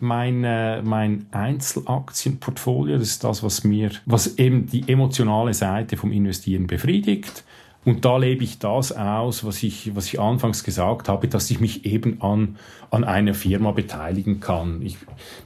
mein, 0.00 0.44
äh, 0.44 0.82
mein 0.82 1.26
Einzelaktienportfolio. 1.30 2.98
Das 2.98 3.08
ist 3.08 3.24
das, 3.24 3.42
was 3.42 3.64
mir, 3.64 3.90
was 4.04 4.38
eben 4.38 4.66
die 4.66 4.88
emotionale 4.88 5.54
Seite 5.54 5.96
vom 5.96 6.12
Investieren 6.12 6.66
befriedigt. 6.66 7.44
Und 7.84 8.04
da 8.04 8.16
lebe 8.16 8.42
ich 8.42 8.58
das 8.58 8.90
aus, 8.90 9.44
was 9.44 9.62
ich, 9.62 9.94
was 9.94 10.06
ich 10.06 10.18
anfangs 10.18 10.64
gesagt 10.64 11.08
habe, 11.08 11.28
dass 11.28 11.48
ich 11.52 11.60
mich 11.60 11.84
eben 11.84 12.20
an, 12.20 12.56
an 12.90 13.04
einer 13.04 13.32
Firma 13.32 13.70
beteiligen 13.70 14.40
kann. 14.40 14.82
Ich 14.82 14.98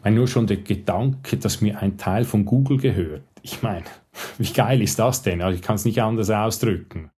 meine, 0.02 0.16
nur 0.16 0.26
schon 0.26 0.46
der 0.46 0.56
Gedanke, 0.56 1.36
dass 1.36 1.60
mir 1.60 1.80
ein 1.80 1.98
Teil 1.98 2.24
von 2.24 2.46
Google 2.46 2.78
gehört. 2.78 3.24
Ich 3.42 3.62
meine, 3.62 3.84
wie 4.38 4.50
geil 4.50 4.80
ist 4.80 4.98
das 4.98 5.22
denn? 5.22 5.42
Also 5.42 5.56
ich 5.56 5.62
kann 5.62 5.76
es 5.76 5.84
nicht 5.84 6.00
anders 6.00 6.30
ausdrücken. 6.30 7.10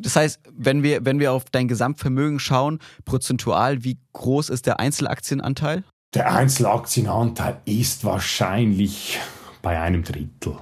Das 0.00 0.16
heißt, 0.16 0.40
wenn 0.52 0.82
wir, 0.82 1.04
wenn 1.04 1.20
wir 1.20 1.32
auf 1.32 1.44
dein 1.44 1.68
Gesamtvermögen 1.68 2.40
schauen, 2.40 2.80
prozentual, 3.04 3.84
wie 3.84 3.98
groß 4.12 4.48
ist 4.48 4.66
der 4.66 4.80
Einzelaktienanteil? 4.80 5.84
Der 6.14 6.32
Einzelaktienanteil 6.32 7.60
ist 7.64 8.04
wahrscheinlich 8.04 9.18
bei 9.62 9.80
einem 9.80 10.04
Drittel. 10.04 10.54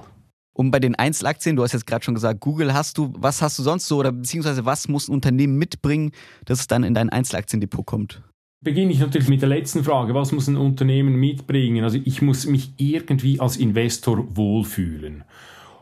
Und 0.55 0.71
bei 0.71 0.79
den 0.79 0.95
Einzelaktien, 0.95 1.55
du 1.55 1.61
hast 1.61 1.73
jetzt 1.73 1.85
gerade 1.85 2.03
schon 2.03 2.15
gesagt, 2.15 2.39
Google 2.39 2.73
hast 2.73 2.97
du, 2.97 3.13
was 3.15 3.43
hast 3.43 3.59
du 3.59 3.63
sonst 3.63 3.87
so 3.87 3.97
oder 3.97 4.11
beziehungsweise 4.11 4.65
was 4.65 4.87
muss 4.87 5.07
ein 5.07 5.13
Unternehmen 5.13 5.57
mitbringen, 5.57 6.11
dass 6.45 6.59
es 6.59 6.67
dann 6.67 6.83
in 6.83 6.95
dein 6.95 7.09
Einzelaktiendepot 7.09 7.85
kommt? 7.85 8.23
Beginne 8.63 8.93
ich 8.93 8.99
natürlich 8.99 9.27
mit 9.27 9.41
der 9.41 9.49
letzten 9.49 9.83
Frage. 9.83 10.15
Was 10.15 10.31
muss 10.31 10.47
ein 10.47 10.57
Unternehmen 10.57 11.15
mitbringen? 11.15 11.83
Also 11.83 11.99
ich 12.03 12.23
muss 12.23 12.47
mich 12.47 12.73
irgendwie 12.77 13.39
als 13.39 13.57
Investor 13.57 14.35
wohlfühlen. 14.35 15.23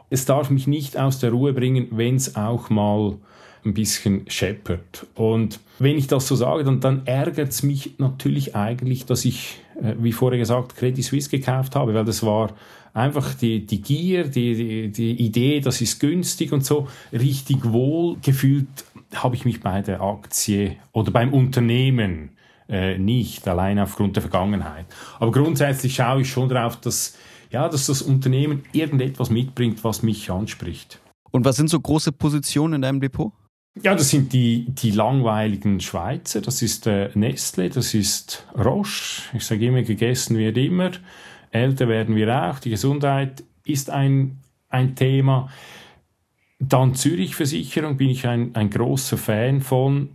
Es 0.09 0.25
darf 0.25 0.49
mich 0.49 0.67
nicht 0.67 0.97
aus 0.97 1.19
der 1.19 1.31
Ruhe 1.31 1.53
bringen, 1.53 1.87
wenn 1.91 2.15
es 2.15 2.35
auch 2.35 2.69
mal 2.69 3.17
ein 3.65 3.73
bisschen 3.73 4.25
scheppert. 4.27 5.05
Und 5.15 5.59
wenn 5.79 5.97
ich 5.97 6.07
das 6.07 6.27
so 6.27 6.35
sage, 6.35 6.63
dann, 6.63 6.79
dann 6.79 7.05
ärgert 7.05 7.49
es 7.49 7.63
mich 7.63 7.95
natürlich 7.97 8.55
eigentlich, 8.55 9.05
dass 9.05 9.25
ich, 9.25 9.59
äh, 9.81 9.93
wie 9.99 10.11
vorher 10.11 10.39
gesagt, 10.39 10.75
Credit 10.75 11.03
Suisse 11.03 11.29
gekauft 11.29 11.75
habe, 11.75 11.93
weil 11.93 12.05
das 12.05 12.23
war 12.23 12.53
einfach 12.93 13.33
die, 13.33 13.65
die 13.65 13.81
Gier, 13.81 14.25
die, 14.25 14.55
die, 14.55 14.91
die 14.91 15.11
Idee, 15.25 15.59
das 15.59 15.81
ist 15.81 15.99
günstig 15.99 16.51
und 16.51 16.65
so, 16.65 16.87
richtig 17.13 17.71
wohl 17.71 18.17
gefühlt 18.21 18.67
habe 19.13 19.35
ich 19.35 19.45
mich 19.45 19.61
bei 19.61 19.81
der 19.81 20.01
Aktie 20.01 20.77
oder 20.93 21.11
beim 21.11 21.33
Unternehmen 21.33 22.29
äh, 22.69 22.97
nicht, 22.97 23.47
allein 23.47 23.79
aufgrund 23.79 24.15
der 24.15 24.21
Vergangenheit. 24.21 24.85
Aber 25.19 25.31
grundsätzlich 25.31 25.95
schaue 25.95 26.21
ich 26.21 26.29
schon 26.29 26.49
darauf, 26.49 26.77
dass, 26.77 27.17
ja, 27.51 27.67
dass 27.67 27.87
das 27.87 28.01
Unternehmen 28.01 28.63
irgendetwas 28.71 29.29
mitbringt, 29.29 29.83
was 29.83 30.03
mich 30.03 30.31
anspricht. 30.31 30.99
Und 31.31 31.45
was 31.45 31.57
sind 31.57 31.69
so 31.69 31.79
große 31.79 32.11
Positionen 32.11 32.75
in 32.75 32.81
deinem 32.81 33.01
Depot? 33.01 33.33
Ja, 33.75 33.95
das 33.95 34.09
sind 34.09 34.33
die, 34.33 34.65
die 34.67 34.91
langweiligen 34.91 35.79
Schweizer. 35.79 36.41
Das 36.41 36.61
ist 36.61 36.87
äh, 36.87 37.09
Nestle, 37.13 37.69
das 37.69 37.93
ist 37.93 38.45
Roche. 38.57 39.23
Ich 39.33 39.45
sage 39.45 39.67
immer, 39.67 39.81
gegessen 39.81 40.37
wird 40.37 40.57
immer. 40.57 40.91
Älter 41.51 41.87
werden 41.87 42.15
wir 42.15 42.43
auch. 42.43 42.59
Die 42.59 42.69
Gesundheit 42.69 43.43
ist 43.63 43.89
ein, 43.89 44.39
ein 44.69 44.95
Thema. 44.95 45.49
Dann 46.59 46.95
Zürich-Versicherung 46.95 47.97
bin 47.97 48.09
ich 48.09 48.27
ein, 48.27 48.55
ein 48.55 48.69
großer 48.69 49.17
Fan 49.17 49.61
von. 49.61 50.09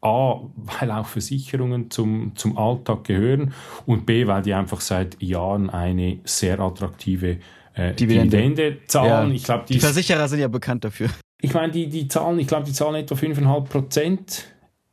A, 0.00 0.40
weil 0.54 0.92
auch 0.92 1.06
Versicherungen 1.06 1.90
zum, 1.90 2.36
zum 2.36 2.56
Alltag 2.56 3.02
gehören 3.02 3.52
und 3.84 4.06
B, 4.06 4.28
weil 4.28 4.42
die 4.42 4.54
einfach 4.54 4.80
seit 4.80 5.20
Jahren 5.20 5.70
eine 5.70 6.20
sehr 6.22 6.60
attraktive 6.60 7.38
äh, 7.74 7.94
Dividende. 7.94 8.36
Dividende 8.36 8.78
zahlen. 8.86 9.30
Ja. 9.30 9.34
Ich 9.34 9.42
glaub, 9.42 9.66
die, 9.66 9.74
die 9.74 9.80
Versicherer 9.80 10.28
sind 10.28 10.38
ja 10.38 10.46
bekannt 10.46 10.84
dafür. 10.84 11.08
Ich 11.40 11.54
meine, 11.54 11.72
die, 11.72 11.88
die 11.88 12.08
Zahlen, 12.08 12.38
ich 12.38 12.48
glaube, 12.48 12.66
die 12.66 12.72
zahlen 12.72 12.96
etwa 12.96 13.14
5,5 13.14 13.64
Prozent. 13.64 14.44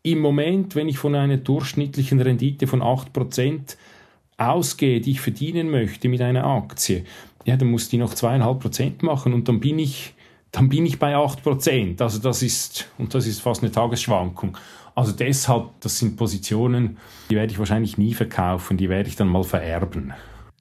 Im 0.03 0.19
Moment, 0.19 0.75
wenn 0.75 0.87
ich 0.87 0.99
von 0.99 1.15
einer 1.15 1.37
durchschnittlichen 1.37 2.21
Rendite 2.21 2.67
von 2.67 2.83
8 2.83 3.11
Prozent 3.11 3.77
ausgehe, 4.37 5.01
die 5.01 5.11
ich 5.11 5.21
verdienen 5.21 5.71
möchte 5.71 6.07
mit 6.09 6.21
einer 6.21 6.45
Aktie, 6.45 7.05
ja, 7.45 7.57
dann 7.57 7.69
muss 7.69 7.89
die 7.89 7.97
noch 7.97 8.13
zweieinhalb 8.13 8.59
Prozent 8.59 9.01
machen 9.03 9.33
und 9.33 9.47
dann 9.47 9.59
bin 9.59 9.79
ich, 9.79 10.13
dann 10.51 10.69
bin 10.69 10.85
ich 10.85 10.99
bei 10.99 11.15
acht 11.15 11.43
Prozent. 11.43 12.01
Also 12.01 12.19
das 12.19 12.41
ist, 12.41 12.89
und 12.97 13.13
das 13.13 13.27
ist 13.27 13.41
fast 13.41 13.63
eine 13.63 13.71
Tagesschwankung. 13.71 14.57
Also 14.95 15.11
deshalb, 15.11 15.69
das 15.79 15.99
sind 15.99 16.15
Positionen, 16.15 16.97
die 17.29 17.35
werde 17.35 17.51
ich 17.51 17.59
wahrscheinlich 17.59 17.97
nie 17.97 18.13
verkaufen, 18.13 18.77
die 18.77 18.89
werde 18.89 19.09
ich 19.09 19.15
dann 19.15 19.27
mal 19.27 19.43
vererben. 19.43 20.13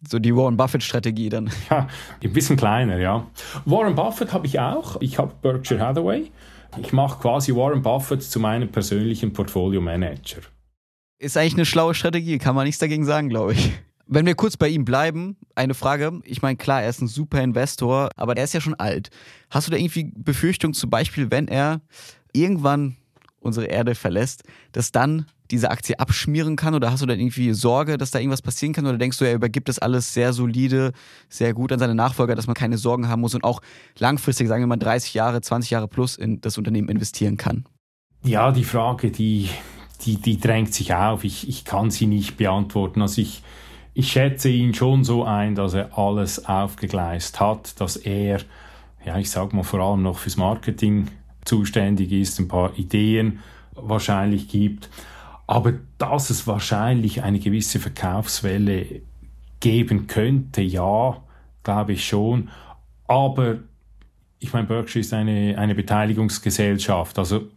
So 0.08 0.18
die 0.18 0.34
Warren 0.34 0.56
Buffett-Strategie 0.56 1.28
dann. 1.28 1.50
Ja, 1.70 1.88
ein 2.22 2.32
bisschen 2.32 2.56
kleiner, 2.56 2.98
ja. 2.98 3.26
Warren 3.64 3.94
Buffett 3.94 4.32
habe 4.32 4.46
ich 4.46 4.60
auch. 4.60 5.00
Ich 5.00 5.18
habe 5.18 5.32
Berkshire 5.40 5.80
Hathaway. 5.80 6.30
Ich 6.80 6.92
mache 6.92 7.20
quasi 7.20 7.54
Warren 7.54 7.82
Buffett 7.82 8.22
zu 8.22 8.40
meinem 8.40 8.68
persönlichen 8.68 9.32
Portfolio-Manager. 9.32 10.40
Ist 11.18 11.36
eigentlich 11.36 11.54
eine 11.54 11.66
schlaue 11.66 11.94
Strategie, 11.94 12.38
kann 12.38 12.54
man 12.54 12.64
nichts 12.64 12.80
dagegen 12.80 13.04
sagen, 13.04 13.28
glaube 13.28 13.52
ich. 13.52 13.72
Wenn 14.06 14.26
wir 14.26 14.34
kurz 14.34 14.56
bei 14.56 14.68
ihm 14.68 14.84
bleiben, 14.84 15.36
eine 15.54 15.72
Frage. 15.72 16.20
Ich 16.24 16.42
meine, 16.42 16.56
klar, 16.56 16.82
er 16.82 16.90
ist 16.90 17.00
ein 17.00 17.08
super 17.08 17.40
Investor, 17.42 18.10
aber 18.16 18.36
er 18.36 18.44
ist 18.44 18.52
ja 18.52 18.60
schon 18.60 18.74
alt. 18.74 19.08
Hast 19.48 19.66
du 19.66 19.70
da 19.70 19.78
irgendwie 19.78 20.12
Befürchtung, 20.14 20.74
zum 20.74 20.90
Beispiel, 20.90 21.30
wenn 21.30 21.48
er 21.48 21.80
irgendwann 22.32 22.96
unsere 23.40 23.66
Erde 23.66 23.94
verlässt, 23.94 24.42
dass 24.72 24.92
dann 24.92 25.26
diese 25.54 25.70
Aktie 25.70 25.98
abschmieren 25.98 26.56
kann? 26.56 26.74
Oder 26.74 26.90
hast 26.90 27.02
du 27.02 27.06
dann 27.06 27.18
irgendwie 27.18 27.52
Sorge, 27.52 27.96
dass 27.96 28.10
da 28.10 28.18
irgendwas 28.18 28.42
passieren 28.42 28.72
kann? 28.74 28.86
Oder 28.86 28.98
denkst 28.98 29.18
du, 29.18 29.24
er 29.24 29.34
übergibt 29.34 29.68
das 29.68 29.78
alles 29.78 30.12
sehr 30.12 30.32
solide, 30.32 30.92
sehr 31.28 31.54
gut 31.54 31.72
an 31.72 31.78
seine 31.78 31.94
Nachfolger, 31.94 32.34
dass 32.34 32.46
man 32.46 32.54
keine 32.54 32.76
Sorgen 32.76 33.08
haben 33.08 33.20
muss 33.20 33.34
und 33.34 33.44
auch 33.44 33.60
langfristig, 33.98 34.48
sagen 34.48 34.62
wir 34.62 34.66
mal 34.66 34.76
30 34.76 35.14
Jahre, 35.14 35.40
20 35.40 35.70
Jahre 35.70 35.88
plus 35.88 36.16
in 36.16 36.40
das 36.40 36.58
Unternehmen 36.58 36.88
investieren 36.88 37.36
kann? 37.36 37.64
Ja, 38.24 38.52
die 38.52 38.64
Frage, 38.64 39.10
die, 39.10 39.48
die, 40.02 40.16
die 40.16 40.38
drängt 40.38 40.74
sich 40.74 40.94
auf. 40.94 41.24
Ich, 41.24 41.48
ich 41.48 41.64
kann 41.64 41.90
sie 41.90 42.06
nicht 42.06 42.36
beantworten. 42.36 43.00
Also 43.00 43.20
ich, 43.20 43.42
ich 43.94 44.10
schätze 44.10 44.48
ihn 44.48 44.74
schon 44.74 45.04
so 45.04 45.24
ein, 45.24 45.54
dass 45.54 45.74
er 45.74 45.96
alles 45.96 46.46
aufgegleist 46.46 47.38
hat, 47.38 47.80
dass 47.80 47.96
er, 47.96 48.40
ja, 49.04 49.18
ich 49.18 49.30
sag 49.30 49.52
mal 49.52 49.62
vor 49.62 49.80
allem 49.80 50.02
noch 50.02 50.18
fürs 50.18 50.36
Marketing 50.36 51.08
zuständig 51.44 52.10
ist, 52.12 52.40
ein 52.40 52.48
paar 52.48 52.76
Ideen 52.76 53.40
wahrscheinlich 53.74 54.48
gibt. 54.48 54.88
Aber 55.46 55.74
dass 55.98 56.30
es 56.30 56.46
wahrscheinlich 56.46 57.22
eine 57.22 57.38
gewisse 57.38 57.78
Verkaufswelle 57.78 59.02
geben 59.60 60.06
könnte, 60.06 60.62
ja, 60.62 61.22
glaube 61.62 61.92
ich 61.92 62.06
schon. 62.06 62.50
Aber 63.06 63.58
ich 64.38 64.52
meine, 64.52 64.66
Berkshire 64.66 65.00
ist 65.00 65.12
eine, 65.12 65.56
eine 65.58 65.74
Beteiligungsgesellschaft. 65.74 67.18
Also 67.18 67.48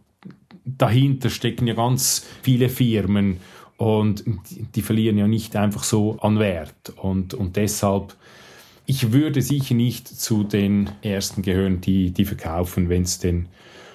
dahinter 0.64 1.30
stecken 1.30 1.66
ja 1.66 1.74
ganz 1.74 2.26
viele 2.42 2.68
Firmen 2.68 3.38
und 3.76 4.24
die, 4.74 4.82
verlieren 4.82 5.18
ja 5.18 5.28
nicht 5.28 5.56
einfach 5.56 5.84
so 5.84 6.18
an 6.20 6.38
Wert. 6.38 6.90
Und, 6.96 7.34
und 7.34 7.56
deshalb, 7.56 8.16
ich 8.86 9.12
würde 9.12 9.40
sicher 9.40 9.74
nicht 9.74 10.08
zu 10.08 10.44
den 10.44 10.90
Ersten 11.02 11.42
gehören, 11.42 11.80
die, 11.80 12.10
die 12.10 12.24
verkaufen, 12.24 12.88
wenn 12.88 13.02
es 13.02 13.18
denn 13.18 13.46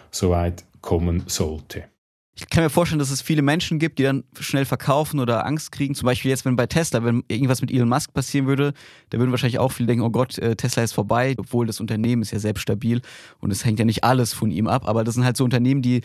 soweit 0.10 0.64
kommen 0.82 1.24
sollte. 1.28 1.86
Ich 2.36 2.50
kann 2.50 2.64
mir 2.64 2.70
vorstellen, 2.72 2.98
dass 2.98 3.12
es 3.12 3.22
viele 3.22 3.44
Menschen 3.44 3.78
gibt, 3.78 4.00
die 4.00 4.04
dann 4.04 4.24
schnell 4.40 4.66
verkaufen 4.66 5.20
oder 5.20 5.46
Angst 5.46 5.72
kriegen. 5.72 5.94
Zum 5.94 6.08
Beispiel 6.08 6.32
jetzt, 6.32 6.46
wenn 6.46 6.56
bei 6.56 6.66
Tesla, 6.66 7.04
wenn 7.04 7.24
irgendwas 7.28 7.62
mit 7.62 7.72
Elon 7.72 7.88
Musk 7.88 8.12
passieren 8.12 8.48
würde, 8.48 8.74
da 9.12 9.20
würden 9.20 9.30
wahrscheinlich 9.30 9.60
auch 9.60 9.72
viele 9.72 9.88
denken, 9.88 10.04
oh 10.04 10.10
Gott, 10.10 10.40
äh, 10.40 10.56
Tesla 10.56 10.82
ist 10.82 10.94
vorbei, 10.94 11.36
obwohl 11.38 11.68
das 11.68 11.80
Unternehmen 11.80 12.24
ist 12.24 12.32
ja 12.32 12.40
selbst 12.40 12.62
stabil 12.62 13.02
und 13.40 13.52
es 13.52 13.66
hängt 13.66 13.78
ja 13.78 13.86
nicht 13.86 14.04
alles 14.04 14.34
von 14.34 14.50
ihm 14.50 14.68
ab. 14.68 14.88
Aber 14.88 15.04
das 15.04 15.14
sind 15.14 15.26
halt 15.26 15.38
so 15.38 15.44
Unternehmen, 15.44 15.84
die 15.84 16.02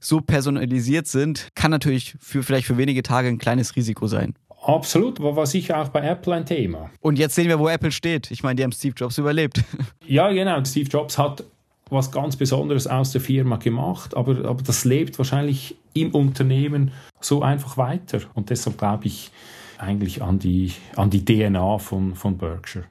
so 0.00 0.20
personalisiert 0.20 1.06
sind, 1.06 1.48
kann 1.54 1.70
natürlich 1.70 2.16
für 2.20 2.42
vielleicht 2.42 2.66
für 2.66 2.76
wenige 2.76 3.02
Tage 3.02 3.28
ein 3.28 3.38
kleines 3.38 3.76
Risiko 3.76 4.08
sein. 4.08 4.34
Absolut, 4.62 5.20
war 5.20 5.46
sicher 5.46 5.80
auch 5.80 5.88
bei 5.88 6.00
Apple 6.00 6.34
ein 6.34 6.44
Thema. 6.44 6.90
Und 7.00 7.18
jetzt 7.18 7.36
sehen 7.36 7.48
wir, 7.48 7.58
wo 7.58 7.68
Apple 7.68 7.92
steht. 7.92 8.30
Ich 8.30 8.42
meine, 8.42 8.56
die 8.56 8.64
haben 8.64 8.72
Steve 8.72 8.94
Jobs 8.96 9.18
überlebt. 9.18 9.62
Ja, 10.06 10.30
genau. 10.32 10.64
Steve 10.64 10.88
Jobs 10.88 11.18
hat 11.18 11.44
was 11.90 12.10
ganz 12.10 12.36
Besonderes 12.36 12.86
aus 12.86 13.12
der 13.12 13.20
Firma 13.20 13.56
gemacht, 13.56 14.16
aber, 14.16 14.44
aber 14.48 14.62
das 14.62 14.84
lebt 14.84 15.18
wahrscheinlich 15.18 15.76
im 15.94 16.14
Unternehmen 16.14 16.92
so 17.20 17.42
einfach 17.42 17.76
weiter. 17.76 18.20
Und 18.34 18.50
deshalb 18.50 18.78
glaube 18.78 19.06
ich 19.06 19.30
eigentlich 19.78 20.22
an 20.22 20.38
die, 20.38 20.72
an 20.96 21.10
die 21.10 21.24
DNA 21.24 21.78
von, 21.78 22.14
von 22.14 22.36
Berkshire. 22.36 22.84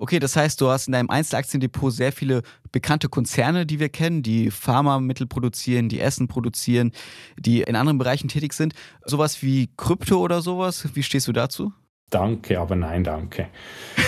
Okay, 0.00 0.20
das 0.20 0.36
heißt, 0.36 0.60
du 0.60 0.68
hast 0.68 0.86
in 0.86 0.92
deinem 0.92 1.10
Einzelaktiendepot 1.10 1.92
sehr 1.92 2.12
viele 2.12 2.42
bekannte 2.70 3.08
Konzerne, 3.08 3.66
die 3.66 3.80
wir 3.80 3.88
kennen, 3.88 4.22
die 4.22 4.52
Pharmamittel 4.52 5.26
produzieren, 5.26 5.88
die 5.88 5.98
Essen 5.98 6.28
produzieren, 6.28 6.92
die 7.36 7.62
in 7.62 7.74
anderen 7.74 7.98
Bereichen 7.98 8.28
tätig 8.28 8.52
sind. 8.52 8.74
Sowas 9.04 9.42
wie 9.42 9.70
Krypto 9.76 10.20
oder 10.20 10.40
sowas, 10.40 10.88
wie 10.94 11.02
stehst 11.02 11.26
du 11.26 11.32
dazu? 11.32 11.72
Danke, 12.10 12.60
aber 12.60 12.76
nein, 12.76 13.02
danke. 13.02 13.48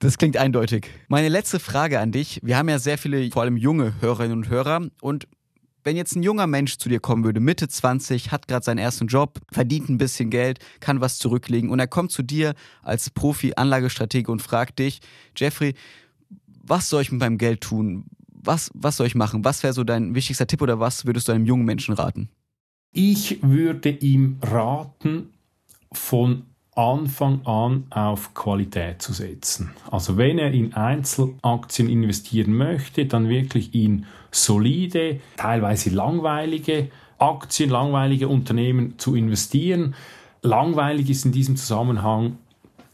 Das 0.00 0.16
klingt 0.16 0.36
eindeutig. 0.36 0.88
Meine 1.08 1.28
letzte 1.28 1.58
Frage 1.58 1.98
an 1.98 2.12
dich. 2.12 2.40
Wir 2.42 2.56
haben 2.56 2.68
ja 2.68 2.78
sehr 2.78 2.98
viele, 2.98 3.30
vor 3.30 3.42
allem 3.42 3.56
junge 3.56 4.00
Hörerinnen 4.00 4.36
und 4.36 4.48
Hörer. 4.48 4.88
Und 5.00 5.26
wenn 5.82 5.96
jetzt 5.96 6.14
ein 6.14 6.22
junger 6.22 6.46
Mensch 6.46 6.76
zu 6.76 6.88
dir 6.88 7.00
kommen 7.00 7.24
würde, 7.24 7.40
Mitte 7.40 7.66
20, 7.68 8.30
hat 8.30 8.46
gerade 8.46 8.64
seinen 8.64 8.78
ersten 8.78 9.08
Job, 9.08 9.40
verdient 9.50 9.88
ein 9.88 9.98
bisschen 9.98 10.30
Geld, 10.30 10.60
kann 10.80 11.00
was 11.00 11.18
zurücklegen 11.18 11.70
und 11.70 11.80
er 11.80 11.86
kommt 11.86 12.12
zu 12.12 12.22
dir 12.22 12.54
als 12.82 13.10
Profi-Anlagestratege 13.10 14.30
und 14.30 14.42
fragt 14.42 14.78
dich, 14.78 15.00
Jeffrey, 15.36 15.74
was 16.62 16.88
soll 16.88 17.02
ich 17.02 17.10
mit 17.10 17.20
meinem 17.20 17.38
Geld 17.38 17.62
tun? 17.62 18.04
Was, 18.28 18.70
was 18.74 18.96
soll 18.96 19.06
ich 19.06 19.14
machen? 19.14 19.44
Was 19.44 19.62
wäre 19.62 19.72
so 19.72 19.82
dein 19.82 20.14
wichtigster 20.14 20.46
Tipp 20.46 20.62
oder 20.62 20.78
was 20.78 21.06
würdest 21.06 21.26
du 21.26 21.32
einem 21.32 21.46
jungen 21.46 21.64
Menschen 21.64 21.94
raten? 21.94 22.28
Ich 22.92 23.42
würde 23.42 23.90
ihm 23.90 24.38
raten, 24.42 25.30
von 25.92 26.42
Anfang 26.78 27.44
an 27.44 27.86
auf 27.90 28.34
Qualität 28.34 29.02
zu 29.02 29.12
setzen. 29.12 29.72
Also 29.90 30.16
wenn 30.16 30.38
er 30.38 30.52
in 30.52 30.74
Einzelaktien 30.74 31.88
investieren 31.88 32.54
möchte, 32.54 33.06
dann 33.06 33.28
wirklich 33.28 33.74
in 33.74 34.06
solide, 34.30 35.18
teilweise 35.36 35.90
langweilige 35.90 36.88
Aktien, 37.18 37.70
langweilige 37.70 38.28
Unternehmen 38.28 38.96
zu 38.96 39.16
investieren. 39.16 39.96
Langweilig 40.42 41.10
ist 41.10 41.24
in 41.24 41.32
diesem 41.32 41.56
Zusammenhang 41.56 42.38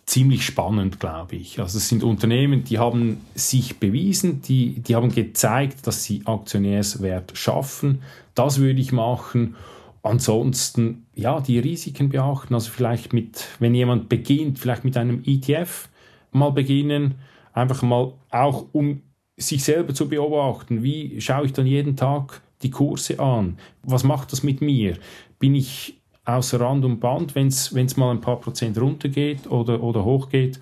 ziemlich 0.07 0.47
spannend, 0.47 0.99
glaube 0.99 1.37
ich. 1.37 1.61
Also 1.61 1.77
es 1.77 1.91
sind 1.91 2.03
Unternehmen, 2.03 2.65
die 2.65 2.79
haben 2.79 3.21
sich 3.35 3.81
bewiesen, 3.81 4.41
die, 4.41 4.81
die 4.81 4.97
haben 4.97 5.15
gezeigt, 5.15 5.87
dass 5.87 6.05
sie 6.05 6.23
Aktionärswert 6.25 7.37
schaffen. 7.37 8.01
Das 8.35 8.61
würde 8.61 8.81
ich 8.81 8.93
machen 8.93 9.57
Ansonsten, 10.05 11.07
ja, 11.15 11.41
die 11.41 11.59
Risiken 11.59 12.11
beachten. 12.11 12.53
Also 12.53 12.71
vielleicht 12.71 13.15
mit, 13.15 13.49
wenn 13.59 13.75
jemand 13.75 14.11
beginnt, 14.11 14.59
vielleicht 14.59 14.85
mit 14.85 14.99
einem 14.99 15.23
ETF 15.25 15.89
mal 16.31 16.51
beginnen, 16.51 17.15
einfach 17.55 17.81
mal 17.81 18.13
auch 18.31 18.67
um 18.73 19.01
sich 19.39 19.65
selber 19.65 19.95
zu 19.95 20.07
beobachten. 20.11 20.83
Wie 20.83 21.19
schaue 21.23 21.47
ich 21.47 21.55
dann 21.55 21.67
jeden 21.67 21.97
Tag 21.97 22.43
die 22.61 22.71
Kurse 22.71 23.19
an? 23.19 23.57
Was 23.83 24.05
macht 24.05 24.31
das 24.33 24.43
mit 24.43 24.61
mir? 24.61 24.99
Bin 25.39 25.55
ich 25.55 26.03
außer 26.27 26.61
Rand 26.61 26.85
und 26.85 27.01
Band, 27.01 27.35
wenn 27.35 27.47
es 27.47 27.97
mal 27.97 28.11
ein 28.11 28.21
paar 28.21 28.41
Prozent 28.41 28.79
runtergeht 28.79 29.51
oder, 29.51 29.83
oder 29.83 30.05
hochgeht? 30.05 30.61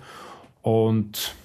Und 0.61 1.35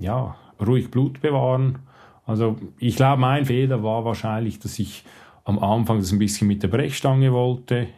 ja, 0.00 0.36
ruhig 0.58 0.90
Blut 0.90 1.20
bewahren. 1.20 1.80
Also 2.24 2.56
ich 2.78 2.96
glaube, 2.96 3.20
mein 3.20 3.44
Fehler 3.44 3.82
war 3.82 4.06
wahrscheinlich, 4.06 4.58
dass 4.58 4.78
ich 4.78 5.04
am 5.44 5.58
Anfang 5.58 5.98
das 5.98 6.12
ein 6.12 6.18
bisschen 6.18 6.48
mit 6.48 6.62
der 6.62 6.68
Brechstange 6.68 7.32
wollte 7.32 7.88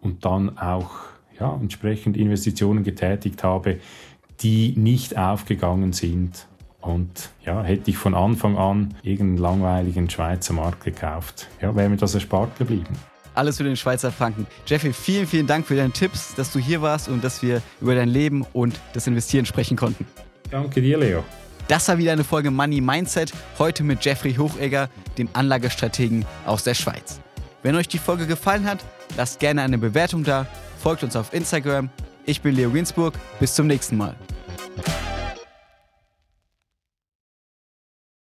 und 0.00 0.24
dann 0.24 0.58
auch 0.58 0.90
ja, 1.38 1.54
entsprechend 1.60 2.16
Investitionen 2.16 2.84
getätigt 2.84 3.44
habe, 3.44 3.78
die 4.40 4.74
nicht 4.76 5.16
aufgegangen 5.16 5.92
sind. 5.92 6.46
Und 6.80 7.30
ja, 7.44 7.62
hätte 7.62 7.90
ich 7.90 7.96
von 7.96 8.14
Anfang 8.14 8.56
an 8.56 8.94
irgendeinen 9.02 9.38
langweiligen 9.38 10.08
Schweizer 10.08 10.54
Markt 10.54 10.84
gekauft, 10.84 11.48
ja, 11.60 11.74
wäre 11.74 11.88
mir 11.88 11.96
das 11.96 12.14
erspart 12.14 12.56
geblieben. 12.56 12.96
Alles 13.34 13.58
für 13.58 13.64
den 13.64 13.76
Schweizer 13.76 14.10
Franken. 14.10 14.46
Jeffrey, 14.66 14.92
vielen, 14.92 15.26
vielen 15.26 15.46
Dank 15.46 15.66
für 15.66 15.76
deine 15.76 15.92
Tipps, 15.92 16.34
dass 16.34 16.52
du 16.52 16.58
hier 16.58 16.82
warst 16.82 17.08
und 17.08 17.22
dass 17.22 17.42
wir 17.42 17.62
über 17.80 17.94
dein 17.94 18.08
Leben 18.08 18.44
und 18.52 18.80
das 18.94 19.06
Investieren 19.06 19.46
sprechen 19.46 19.76
konnten. 19.76 20.06
Danke 20.50 20.80
dir, 20.80 20.98
Leo. 20.98 21.22
Das 21.68 21.86
war 21.86 21.98
wieder 21.98 22.12
eine 22.12 22.24
Folge 22.24 22.50
Money 22.50 22.80
Mindset, 22.80 23.30
heute 23.58 23.84
mit 23.84 24.02
Jeffrey 24.02 24.34
Hochegger, 24.34 24.88
dem 25.18 25.28
Anlagestrategen 25.34 26.24
aus 26.46 26.64
der 26.64 26.72
Schweiz. 26.72 27.20
Wenn 27.62 27.76
euch 27.76 27.88
die 27.88 27.98
Folge 27.98 28.26
gefallen 28.26 28.64
hat, 28.64 28.82
lasst 29.18 29.38
gerne 29.38 29.60
eine 29.60 29.76
Bewertung 29.76 30.24
da, 30.24 30.46
folgt 30.82 31.02
uns 31.02 31.14
auf 31.14 31.34
Instagram. 31.34 31.90
Ich 32.24 32.40
bin 32.40 32.54
Leo 32.54 32.70
Ginsburg, 32.70 33.14
bis 33.38 33.54
zum 33.54 33.66
nächsten 33.66 33.98
Mal. 33.98 34.16